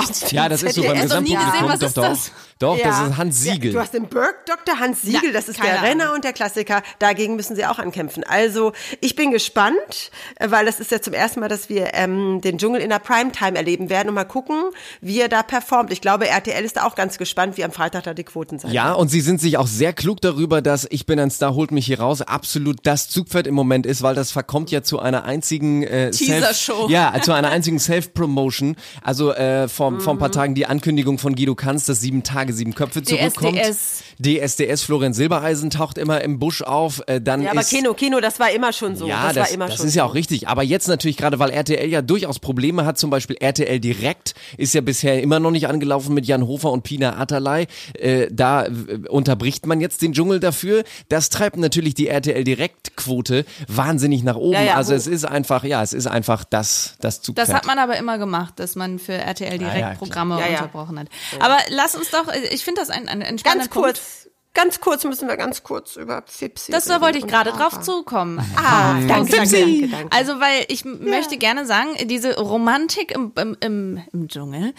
Echt? 0.00 0.32
Ja, 0.32 0.48
das 0.48 0.62
ist 0.62 0.74
so 0.74 0.82
beim 0.82 0.96
ZDF. 0.96 1.14
Noch 1.14 1.20
nie 1.20 1.30
Gesamtpublikum. 1.34 1.52
gesehen, 1.52 1.68
was 1.68 1.94
doch, 1.94 2.02
doch. 2.02 2.07
Das? 2.10 2.32
Doch, 2.58 2.76
das 2.76 2.84
Ja. 2.84 3.06
ist 3.06 3.16
Hans 3.16 3.40
Siegel. 3.42 3.70
Ja, 3.70 3.76
du 3.76 3.80
hast 3.80 3.94
den 3.94 4.08
Bergdoktor 4.08 4.80
Hans 4.80 5.02
Siegel, 5.02 5.26
Ja, 5.26 5.32
das 5.32 5.48
ist 5.48 5.62
der 5.62 5.80
Renner 5.80 6.04
Ahnung. 6.04 6.16
und 6.16 6.24
der 6.24 6.32
Klassiker. 6.32 6.82
Dagegen 6.98 7.36
müssen 7.36 7.54
sie 7.54 7.64
auch 7.64 7.78
ankämpfen. 7.78 8.24
Also 8.24 8.72
ich 9.00 9.14
bin 9.14 9.30
gespannt, 9.30 10.10
äh, 10.40 10.50
weil 10.50 10.66
das 10.66 10.80
ist 10.80 10.90
ja 10.90 11.00
zum 11.00 11.12
ersten 11.14 11.38
Mal, 11.38 11.46
dass 11.48 11.68
wir 11.68 11.90
ähm, 11.94 12.40
den 12.40 12.58
Dschungel 12.58 12.80
in 12.80 12.88
der 12.90 12.98
Primetime 12.98 13.56
erleben 13.56 13.90
werden 13.90 14.08
und 14.08 14.14
mal 14.16 14.24
gucken, 14.24 14.56
wie 15.00 15.20
er 15.20 15.28
da 15.28 15.44
performt. 15.44 15.92
Ich 15.92 16.00
glaube, 16.00 16.26
RTL 16.26 16.64
ist 16.64 16.76
da 16.78 16.84
auch 16.84 16.96
ganz 16.96 17.16
gespannt, 17.16 17.56
wie 17.58 17.64
am 17.64 17.70
Freitag 17.70 18.02
da 18.02 18.12
die 18.14 18.24
Quoten 18.24 18.58
sein 18.58 18.72
Ja, 18.72 18.92
und 18.92 19.08
sie 19.08 19.20
sind 19.20 19.40
sich 19.40 19.56
auch 19.56 19.68
sehr 19.68 19.92
klug 19.92 20.20
darüber, 20.20 20.60
dass 20.60 20.84
Ich 20.90 21.06
bin 21.06 21.20
ein 21.20 21.30
Star, 21.30 21.54
holt 21.54 21.70
mich 21.70 21.86
hier 21.86 22.00
raus, 22.00 22.22
absolut 22.22 22.78
das 22.82 23.08
Zugpferd 23.08 23.46
im 23.46 23.54
Moment 23.54 23.86
ist, 23.86 24.02
weil 24.02 24.16
das 24.16 24.32
verkommt 24.32 24.72
ja 24.72 24.82
zu 24.82 24.98
einer 24.98 25.24
einzigen 25.24 25.84
äh, 25.84 26.10
Teaser-Show. 26.10 26.88
Ja, 26.88 27.14
zu 27.22 27.32
einer 27.32 27.50
einzigen 27.50 27.78
Self-Promotion. 27.78 28.76
Also 29.02 29.32
äh, 29.32 29.68
vor, 29.68 30.00
vor 30.00 30.14
ein 30.14 30.18
paar 30.18 30.32
Tagen 30.32 30.54
die 30.56 30.66
Ankündigung 30.66 31.18
von 31.18 31.36
Guido 31.36 31.54
Kanz, 31.54 31.84
dass 31.86 31.97
sieben 32.00 32.22
Tage, 32.22 32.52
sieben 32.52 32.74
Köpfe 32.74 33.02
zurückkommt. 33.02 33.58
DSDS. 33.58 34.02
DSDS, 34.20 34.82
Florian 34.82 35.14
Silbereisen 35.14 35.70
taucht 35.70 35.96
immer 35.96 36.20
im 36.22 36.38
Busch 36.38 36.62
auf. 36.62 37.02
Äh, 37.06 37.20
dann 37.20 37.42
Ja, 37.42 37.52
aber 37.52 37.60
ist, 37.60 37.70
Kino, 37.70 37.94
Kino, 37.94 38.20
das 38.20 38.40
war 38.40 38.50
immer 38.50 38.72
schon 38.72 38.96
so. 38.96 39.06
ja, 39.06 39.26
das, 39.26 39.34
das, 39.34 39.46
war 39.46 39.54
immer 39.54 39.66
das 39.68 39.76
schon 39.76 39.86
ist 39.86 39.94
ja 39.94 40.04
auch 40.04 40.14
richtig. 40.14 40.48
Aber 40.48 40.62
jetzt 40.62 40.88
natürlich 40.88 41.16
gerade, 41.16 41.38
weil 41.38 41.50
RTL 41.50 41.88
ja 41.88 42.02
durchaus 42.02 42.38
Probleme 42.38 42.84
hat, 42.84 42.98
zum 42.98 43.10
Beispiel 43.10 43.36
RTL 43.38 43.78
Direkt 43.80 44.34
ist 44.56 44.74
ja 44.74 44.80
bisher 44.80 45.22
immer 45.22 45.38
noch 45.38 45.50
nicht 45.50 45.68
angelaufen 45.68 46.14
mit 46.14 46.26
Jan 46.26 46.46
Hofer 46.46 46.72
und 46.72 46.82
Pina 46.82 47.16
Atalay. 47.16 47.66
Äh, 47.94 48.28
da 48.30 48.66
äh, 48.66 48.70
unterbricht 49.08 49.66
man 49.66 49.80
jetzt 49.80 50.02
den 50.02 50.12
Dschungel 50.12 50.40
dafür. 50.40 50.82
Das 51.08 51.30
treibt 51.30 51.56
natürlich 51.56 51.94
die 51.94 52.08
RTL 52.08 52.42
Direkt-Quote 52.42 53.44
wahnsinnig 53.68 54.24
nach 54.24 54.36
oben. 54.36 54.54
Ja, 54.54 54.62
ja, 54.62 54.74
also 54.74 54.92
hoch. 54.92 54.96
es 54.96 55.06
ist 55.06 55.24
einfach, 55.24 55.64
ja, 55.64 55.82
es 55.82 55.92
ist 55.92 56.06
einfach 56.06 56.44
das, 56.44 56.94
das 57.00 57.22
Zugpferd. 57.22 57.48
Das 57.48 57.54
hat 57.54 57.66
man 57.66 57.78
aber 57.78 57.96
immer 57.96 58.18
gemacht, 58.18 58.54
dass 58.56 58.74
man 58.74 58.98
für 58.98 59.14
RTL 59.14 59.58
direkt 59.58 59.78
ja, 59.78 59.80
klar. 59.80 59.94
Programme 59.96 60.40
Ja, 60.40 60.46
ja. 60.46 60.58
unterbrochen 60.58 60.98
hat. 60.98 61.08
Aber 61.38 61.58
lass 61.70 61.94
uns 61.94 62.10
doch, 62.10 62.26
ich 62.50 62.64
finde 62.64 62.80
das 62.80 62.90
ein, 62.90 63.08
ein 63.08 63.20
entspannender 63.20 63.66
Ganz 63.66 63.70
kurz, 63.70 64.07
ganz 64.54 64.80
kurz 64.80 65.04
müssen 65.04 65.28
wir 65.28 65.36
ganz 65.36 65.62
kurz 65.62 65.96
über 65.96 66.22
Fipsi 66.26 66.72
Das 66.72 66.84
da 66.86 67.00
wollte 67.00 67.18
ich 67.18 67.26
gerade 67.26 67.50
drauf 67.52 67.80
zukommen. 67.80 68.38
Ah, 68.56 68.94
danke, 68.94 69.06
danke, 69.06 69.32
Fipsi. 69.36 69.60
danke, 69.82 69.88
danke. 69.88 70.16
Also, 70.16 70.40
weil 70.40 70.64
ich 70.68 70.84
m- 70.84 71.04
möchte 71.04 71.36
gerne 71.36 71.64
sagen, 71.66 71.90
diese 72.08 72.36
Romantik 72.38 73.12
im, 73.12 73.32
im, 73.36 73.56
im, 73.60 74.02
im 74.12 74.28
Dschungel, 74.28 74.74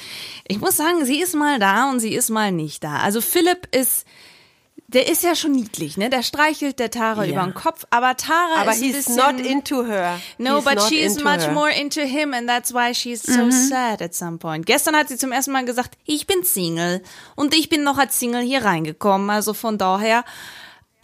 ich 0.48 0.60
muss 0.60 0.76
sagen, 0.78 1.06
sie 1.06 1.22
ist 1.22 1.34
mal 1.36 1.60
da 1.60 1.90
und 1.90 2.00
sie 2.00 2.14
ist 2.14 2.30
mal 2.30 2.52
nicht 2.52 2.84
da. 2.84 2.98
Also 2.98 3.22
Philipp 3.22 3.74
ist, 3.74 4.06
der 4.92 5.08
ist 5.08 5.24
ja 5.24 5.36
schon 5.36 5.52
niedlich, 5.52 5.98
ne? 5.98 6.10
Der 6.10 6.24
streichelt 6.24 6.80
der 6.80 6.90
Tara 6.90 7.24
Ja. 7.24 7.32
über 7.34 7.44
den 7.44 7.54
Kopf, 7.54 7.86
aber 7.92 8.18
Tara 8.18 8.62
Aber 8.62 8.72
ist 8.72 8.82
he's 8.82 8.96
bisschen, 9.06 9.16
not 9.18 9.40
into 9.40 9.86
her. 9.86 10.20
No, 10.40 10.56
He's 10.58 10.66
but 10.66 10.82
she's 10.84 11.14
into 11.18 11.24
much 11.24 11.42
her. 11.46 11.52
more 11.54 11.72
into 11.72 12.02
him 12.02 12.34
and 12.34 12.50
that's 12.50 12.74
why 12.74 12.94
she's 12.94 13.22
so 13.22 13.46
Mhm. 13.46 13.52
sad 13.52 14.02
at 14.02 14.16
some 14.16 14.38
point. 14.40 14.66
Gestern 14.66 14.96
hat 14.96 15.08
sie 15.08 15.18
zum 15.18 15.32
ersten 15.32 15.52
Mal 15.52 15.66
gesagt, 15.66 15.92
ich 16.06 16.26
bin 16.26 16.44
Single 16.44 17.04
und 17.36 17.54
ich 17.54 17.70
bin 17.70 17.84
noch 17.84 17.98
als 18.00 18.20
Single 18.20 18.42
hier 18.42 18.64
reingekommen, 18.66 19.30
also 19.30 19.54
von 19.54 19.78
daher, 19.78 20.26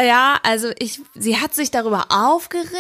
ja, 0.02 0.40
also 0.44 0.72
ich, 0.80 1.00
sie 1.14 1.38
hat 1.40 1.54
sich 1.54 1.70
darüber 1.72 2.08
aufgeregt, 2.10 2.74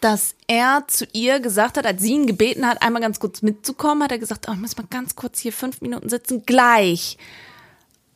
dass 0.00 0.34
er 0.48 0.84
zu 0.88 1.06
ihr 1.12 1.40
gesagt 1.40 1.78
hat, 1.78 1.86
als 1.86 2.02
sie 2.02 2.12
ihn 2.12 2.26
gebeten 2.26 2.66
hat, 2.66 2.82
einmal 2.82 3.00
ganz 3.00 3.20
kurz 3.20 3.40
mitzukommen, 3.40 4.02
hat 4.04 4.12
er 4.12 4.18
gesagt, 4.18 4.46
oh, 4.48 4.52
ich 4.52 4.58
muss 4.58 4.76
mal 4.76 4.84
ganz 4.90 5.14
kurz 5.16 5.38
hier 5.38 5.52
fünf 5.52 5.80
Minuten 5.80 6.08
sitzen, 6.10 6.42
gleich. 6.44 7.16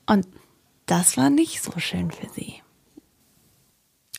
Und 0.05 0.27
das 0.89 1.17
war 1.17 1.31
nicht 1.31 1.63
so 1.63 1.79
schön 1.79 2.11
für 2.11 2.29
sie. 2.31 2.63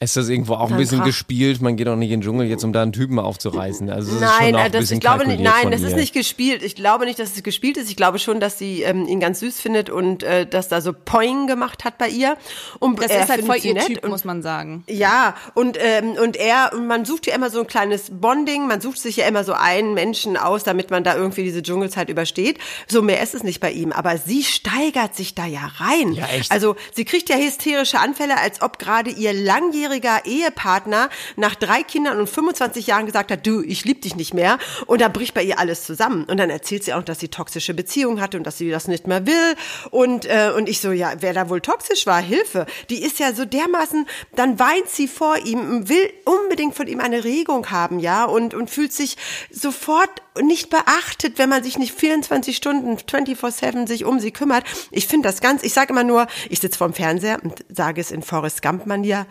Ist 0.02 0.16
das 0.16 0.30
irgendwo 0.30 0.54
auch 0.54 0.72
ein 0.72 0.78
bisschen 0.78 1.04
gespielt? 1.04 1.62
Man 1.62 1.76
geht 1.76 1.88
doch 1.88 1.98
nicht 1.98 2.10
in 2.12 2.22
den 2.22 2.26
Dschungel 2.26 2.48
jetzt, 2.48 2.64
um 2.64 2.72
da 2.72 2.82
einen 2.82 2.94
Typen 2.94 3.20
aufzureißen. 3.20 3.90
Also 3.90 4.14
das 4.14 4.22
ist 4.22 4.22
Nein, 4.22 4.52
schon 4.52 4.56
auch 4.56 4.60
äh, 4.60 4.64
ein 4.64 4.72
das, 4.72 4.80
bisschen 4.80 4.96
ich 4.96 5.02
glaube 5.02 5.28
nicht, 5.28 5.42
nein, 5.42 5.72
das 5.72 5.82
ist 5.82 5.90
ihr. 5.90 5.96
nicht 5.98 6.14
gespielt. 6.14 6.64
Ich 6.64 6.76
glaube 6.76 7.04
nicht, 7.04 7.20
dass 7.20 7.36
es 7.36 7.44
gespielt 7.44 7.76
ist. 7.76 7.90
Ich 7.90 7.98
glaube 7.98 8.18
schon, 8.18 8.40
dass 8.40 8.58
sie 8.58 8.84
ähm, 8.84 9.08
ihn 9.08 9.20
ganz 9.20 9.42
süß 9.42 9.60
findet 9.60 9.90
und 9.90 10.24
äh, 10.24 10.46
dass 10.46 10.70
da 10.70 10.80
so 10.80 10.94
Poing 10.94 11.48
gemacht 11.48 11.84
hat 11.84 11.98
bei 11.98 12.08
ihr. 12.08 12.38
Und 12.80 13.04
Das 13.04 13.12
er 13.12 13.24
ist 13.24 13.30
halt 13.30 13.44
voll 13.46 13.58
ihr 13.62 13.74
nett 13.74 13.88
Typ, 13.88 14.06
und 14.06 14.10
muss 14.12 14.24
man 14.24 14.42
sagen. 14.42 14.86
Ja, 14.88 15.36
und, 15.54 15.78
ähm, 15.78 16.12
und 16.12 16.38
er, 16.38 16.72
und 16.74 16.88
man 16.88 17.04
sucht 17.04 17.28
ja 17.28 17.36
immer 17.36 17.50
so 17.50 17.60
ein 17.60 17.68
kleines 17.68 18.10
Bonding, 18.10 18.68
man 18.68 18.80
sucht 18.80 19.00
sich 19.00 19.18
ja 19.18 19.28
immer 19.28 19.44
so 19.44 19.52
einen 19.52 19.96
Menschen 19.96 20.38
aus, 20.38 20.64
damit 20.64 20.92
man 20.92 21.04
da 21.04 21.18
irgendwie 21.18 21.44
diese 21.44 21.62
Dschungelzeit 21.62 22.08
übersteht. 22.10 22.58
So 22.88 23.02
mehr 23.02 23.22
ist 23.22 23.36
es 23.36 23.44
nicht 23.44 23.60
bei 23.60 23.74
ihm, 23.74 23.92
aber 23.92 24.18
sie 24.18 24.46
steigert 24.46 25.14
sich 25.14 25.36
da 25.36 25.46
ja 25.46 25.70
rein. 25.76 26.14
Ja, 26.14 26.28
echt. 26.28 26.54
Also 26.54 26.78
sie 26.94 27.04
kriegt 27.04 27.28
ja 27.28 27.36
hysterische 27.36 28.00
Anfälle, 28.00 28.38
als 28.38 28.62
ob 28.62 28.80
gerade 28.80 29.10
ihr 29.10 29.34
langjähriger 29.34 29.89
langjähriger 29.90 30.26
Ehepartner 30.26 31.10
nach 31.36 31.56
drei 31.56 31.84
Kindern 31.84 32.20
und 32.20 32.30
25 32.30 32.88
Jahren 32.88 33.06
gesagt 33.06 33.32
hat, 33.32 33.46
du, 33.46 33.62
ich 33.62 33.86
liebe 33.86 34.02
dich 34.02 34.16
nicht 34.16 34.34
mehr. 34.34 34.58
Und 34.86 35.02
da 35.02 35.08
bricht 35.08 35.34
bei 35.34 35.44
ihr 35.44 35.60
alles 35.60 35.84
zusammen. 35.84 36.26
Und 36.26 36.38
dann 36.38 36.50
erzählt 36.50 36.84
sie 36.84 36.94
auch, 36.94 37.04
dass 37.04 37.20
sie 37.20 37.28
toxische 37.28 37.74
Beziehungen 37.74 38.22
hatte 38.22 38.38
und 38.38 38.44
dass 38.46 38.58
sie 38.58 38.70
das 38.70 38.88
nicht 38.88 39.08
mehr 39.08 39.26
will. 39.26 39.56
Und, 39.92 40.26
äh, 40.26 40.52
und 40.56 40.70
ich 40.70 40.80
so, 40.80 40.92
ja, 40.92 41.14
wer 41.20 41.34
da 41.34 41.50
wohl 41.50 41.62
toxisch 41.62 42.06
war, 42.06 42.22
Hilfe. 42.22 42.66
Die 42.90 43.02
ist 43.02 43.20
ja 43.20 43.34
so 43.34 43.46
dermaßen, 43.46 44.06
dann 44.36 44.60
weint 44.60 44.90
sie 44.90 45.08
vor 45.08 45.38
ihm, 45.38 45.90
will 45.90 46.12
unbedingt 46.26 46.76
von 46.76 46.88
ihm 46.88 47.00
eine 47.00 47.24
Regung 47.24 47.70
haben, 47.72 48.00
ja, 48.00 48.26
und, 48.26 48.54
und 48.54 48.70
fühlt 48.70 48.94
sich 48.94 49.18
sofort 49.52 50.10
nicht 50.42 50.70
beachtet, 50.70 51.38
wenn 51.38 51.50
man 51.50 51.64
sich 51.64 51.78
nicht 51.78 51.94
24 51.94 52.56
Stunden, 52.56 52.96
24-7 52.96 53.88
sich 53.88 54.06
um 54.06 54.20
sie 54.20 54.32
kümmert. 54.32 54.64
Ich 54.92 55.08
finde 55.08 55.28
das 55.28 55.42
ganz, 55.42 55.64
ich 55.64 55.74
sage 55.74 55.92
immer 55.92 56.04
nur, 56.04 56.28
ich 56.50 56.60
sitze 56.60 56.78
vorm 56.78 56.94
Fernseher 56.94 57.40
und 57.44 57.66
sage 57.70 58.00
es 58.00 58.12
in 58.12 58.22
Forrest 58.22 58.62
Gump-Manier, 58.62 59.26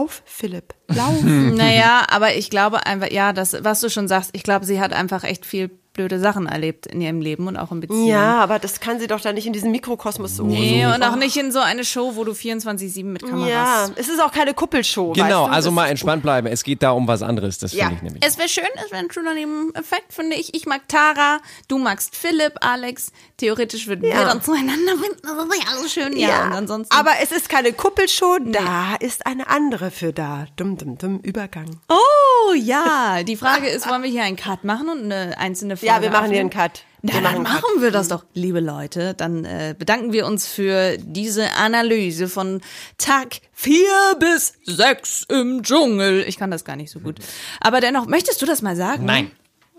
lauf, 0.00 0.22
Philipp, 0.24 0.74
lauf. 0.88 1.22
Naja, 1.22 2.06
aber 2.10 2.34
ich 2.34 2.50
glaube 2.50 2.86
einfach, 2.86 3.10
ja, 3.10 3.32
das, 3.32 3.56
was 3.64 3.80
du 3.80 3.90
schon 3.90 4.08
sagst, 4.08 4.30
ich 4.32 4.42
glaube, 4.42 4.64
sie 4.64 4.80
hat 4.80 4.92
einfach 4.92 5.24
echt 5.24 5.46
viel 5.46 5.70
blöde 5.92 6.20
Sachen 6.20 6.46
erlebt 6.46 6.86
in 6.86 7.00
ihrem 7.00 7.20
Leben 7.20 7.46
und 7.48 7.56
auch 7.56 7.72
in 7.72 7.80
Beziehungen. 7.80 8.06
Ja, 8.06 8.38
aber 8.38 8.58
das 8.58 8.80
kann 8.80 9.00
sie 9.00 9.06
doch 9.06 9.20
da 9.20 9.32
nicht 9.32 9.46
in 9.46 9.52
diesem 9.52 9.70
Mikrokosmos 9.72 10.36
so. 10.36 10.44
Nee, 10.44 10.84
so. 10.86 10.94
und 10.94 11.02
auch 11.02 11.16
nicht 11.16 11.36
in 11.36 11.50
so 11.52 11.58
eine 11.58 11.84
Show, 11.84 12.12
wo 12.14 12.24
du 12.24 12.32
24-7 12.32 13.04
mit 13.04 13.22
Kameras. 13.22 13.48
Ja, 13.50 13.88
es 13.96 14.08
ist 14.08 14.22
auch 14.22 14.32
keine 14.32 14.54
Kuppelshow. 14.54 15.12
Genau, 15.12 15.24
weißt 15.24 15.32
du? 15.50 15.52
also 15.52 15.68
Das- 15.70 15.74
mal 15.74 15.86
entspannt 15.88 16.22
bleiben. 16.22 16.46
Es 16.46 16.62
geht 16.62 16.82
da 16.82 16.92
um 16.92 17.08
was 17.08 17.22
anderes, 17.22 17.58
das 17.58 17.72
Ja. 17.72 17.86
finde 17.86 17.96
ich 17.96 18.02
nämlich. 18.02 18.24
Es 18.24 18.38
wäre 18.38 18.48
schön, 18.48 18.64
es 18.84 18.90
wäre 18.92 19.02
ein 19.02 19.10
schöner 19.10 19.34
Nebeneffekt, 19.34 20.12
finde 20.12 20.36
ich. 20.36 20.54
Ich 20.54 20.66
mag 20.66 20.86
Tara, 20.88 21.38
du 21.68 21.78
magst 21.78 22.14
Philipp, 22.16 22.54
Alex. 22.60 23.10
Theoretisch 23.36 23.86
würden 23.88 24.02
wir 24.02 24.10
Ja. 24.10 24.24
dann 24.24 24.42
zueinander 24.42 24.92
finden. 24.92 25.18
Das 25.22 25.32
wäre 25.36 25.48
ja 25.58 25.76
alles 25.76 25.92
schön. 25.92 26.16
Ja, 26.16 26.46
und 26.46 26.52
ansonsten. 26.52 26.94
aber 26.96 27.10
es 27.22 27.32
ist 27.32 27.48
keine 27.48 27.72
Kuppelshow, 27.72 28.38
da 28.44 28.94
ist 29.00 29.26
eine 29.26 29.48
andere 29.48 29.90
für 29.90 30.12
da. 30.12 30.46
Dumm, 30.56 30.76
dumm, 30.76 30.98
dumm, 30.98 31.18
Übergang. 31.22 31.80
Oh 31.88 32.54
ja, 32.54 33.22
die 33.22 33.36
Frage 33.36 33.68
ist, 33.68 33.88
wollen 33.88 34.02
wir 34.02 34.10
hier 34.10 34.22
einen 34.22 34.36
Cut 34.36 34.64
machen 34.64 34.88
und 34.88 35.04
eine 35.12 35.36
einzelne 35.38 35.76
Folge 35.80 35.86
Ja, 35.94 36.02
wir 36.02 36.10
machen 36.10 36.30
hier 36.30 36.40
einen? 36.40 36.50
Cut. 36.50 36.84
Na, 37.02 37.14
Wir 37.14 37.20
dann 37.22 37.42
machen 37.42 37.62
Cut. 37.74 37.82
wir 37.82 37.90
das 37.90 38.08
doch, 38.08 38.24
liebe 38.34 38.60
Leute. 38.60 39.14
Dann 39.14 39.44
äh, 39.44 39.74
bedanken 39.78 40.12
wir 40.12 40.26
uns 40.26 40.46
für 40.46 40.96
diese 40.98 41.52
Analyse 41.54 42.28
von 42.28 42.60
Tag 42.98 43.40
4 43.54 43.76
bis 44.18 44.54
6 44.64 45.26
im 45.30 45.62
Dschungel. 45.62 46.24
Ich 46.28 46.36
kann 46.38 46.50
das 46.50 46.64
gar 46.64 46.76
nicht 46.76 46.90
so 46.90 47.00
gut. 47.00 47.18
Aber 47.60 47.80
dennoch, 47.80 48.06
möchtest 48.06 48.40
du 48.42 48.46
das 48.46 48.62
mal 48.62 48.76
sagen? 48.76 49.04
Nein. 49.06 49.30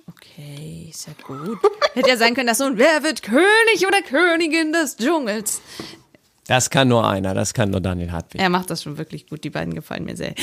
Okay, 0.07 0.87
ist 0.89 1.07
ja 1.07 1.13
gut. 1.25 1.57
Hätte 1.93 2.09
ja 2.09 2.17
sein 2.17 2.33
können, 2.33 2.47
dass 2.47 2.57
so 2.57 2.65
ein 2.65 2.77
Wer 2.77 3.03
wird 3.03 3.21
König 3.23 3.87
oder 3.87 4.01
Königin 4.01 4.73
des 4.73 4.97
Dschungels? 4.97 5.61
Das 6.47 6.69
kann 6.69 6.87
nur 6.87 7.07
einer, 7.07 7.33
das 7.33 7.53
kann 7.53 7.69
nur 7.69 7.81
Daniel 7.81 8.11
Hartwig. 8.11 8.41
Er 8.41 8.49
macht 8.49 8.69
das 8.69 8.83
schon 8.83 8.97
wirklich 8.97 9.27
gut. 9.27 9.43
Die 9.43 9.49
beiden 9.49 9.75
gefallen 9.75 10.05
mir 10.05 10.17
sehr. 10.17 10.33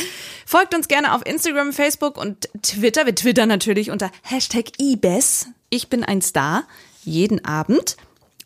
Folgt 0.46 0.74
uns 0.74 0.88
gerne 0.88 1.14
auf 1.14 1.26
Instagram, 1.26 1.72
Facebook 1.72 2.16
und 2.16 2.48
Twitter. 2.62 3.04
Wir 3.04 3.14
twittern 3.14 3.48
natürlich 3.48 3.90
unter 3.90 4.10
Hashtag 4.22 4.80
IBES. 4.80 5.48
Ich 5.70 5.88
bin 5.88 6.04
ein 6.04 6.22
Star. 6.22 6.64
Jeden 7.04 7.44
Abend. 7.44 7.96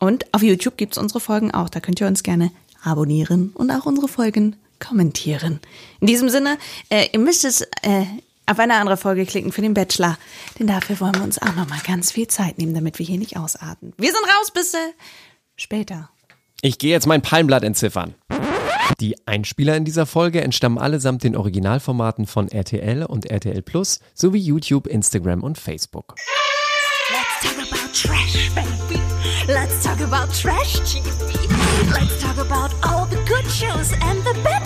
Und 0.01 0.27
auf 0.33 0.43
YouTube 0.43 0.77
gibt's 0.77 0.99
unsere 0.99 1.21
Folgen 1.21 1.53
auch. 1.53 1.69
Da 1.69 1.81
könnt 1.81 2.01
ihr 2.01 2.07
uns 2.07 2.23
gerne 2.23 2.51
abonnieren 2.83 3.51
und 3.55 3.71
auch 3.71 3.87
unsere 3.87 4.09
Folgen 4.09 4.57
kommentieren. 4.81 5.61
In 6.01 6.07
diesem 6.09 6.29
Sinne, 6.29 6.59
äh, 6.88 7.07
ihr 7.12 7.21
müsst 7.21 7.45
es 7.45 7.61
äh, 7.83 8.05
auf 8.47 8.59
eine 8.59 8.75
andere 8.75 8.97
Folge 8.97 9.25
klicken 9.25 9.53
für 9.53 9.62
den 9.62 9.75
Bachelor. 9.75 10.19
Denn 10.59 10.67
dafür 10.67 10.99
wollen 11.01 11.15
wir 11.15 11.23
uns 11.23 11.41
auch 11.41 11.55
nochmal 11.55 11.81
ganz 11.87 12.11
viel 12.11 12.27
Zeit 12.27 12.59
nehmen, 12.59 12.75
damit 12.75 12.99
wir 12.99 13.07
hier 13.07 13.19
nicht 13.19 13.37
ausarten. 13.37 13.93
Wir 13.97 14.11
sind 14.11 14.25
raus, 14.25 14.51
bis 14.51 14.75
äh, 14.75 14.79
später. 15.57 16.11
Ich 16.64 16.79
gehe 16.79 16.92
jetzt 16.92 17.09
mein 17.09 17.22
Palmblatt 17.22 17.64
entziffern. 17.64 18.14
Die 19.01 19.16
Einspieler 19.27 19.77
in 19.77 19.85
dieser 19.85 20.07
Folge 20.07 20.42
entstammen 20.42 20.79
allesamt 20.79 21.25
den 21.25 21.35
Originalformaten 21.35 22.25
von 22.25 22.46
RTL 22.46 23.05
und 23.05 23.29
RTL 23.29 23.62
Plus 23.62 23.98
sowie 24.14 24.38
YouTube, 24.38 24.87
Instagram 24.87 25.42
und 25.42 25.59
Facebook. 25.59 26.14
Let's 27.11 27.42
talk 27.42 27.59
about 27.59 27.92
trash, 27.92 28.51
baby. 28.55 29.03
Let's 29.48 29.83
talk 29.83 30.01
about 30.01 30.33
trash 30.33 30.75
TV. 30.85 31.05
Let's 31.90 32.22
talk 32.22 32.38
about 32.38 32.72
all 32.87 33.09
the 33.11 33.18
good 33.27 33.44
shows 33.51 33.90
and 34.01 34.22
the 34.22 34.40
bad 34.44 34.62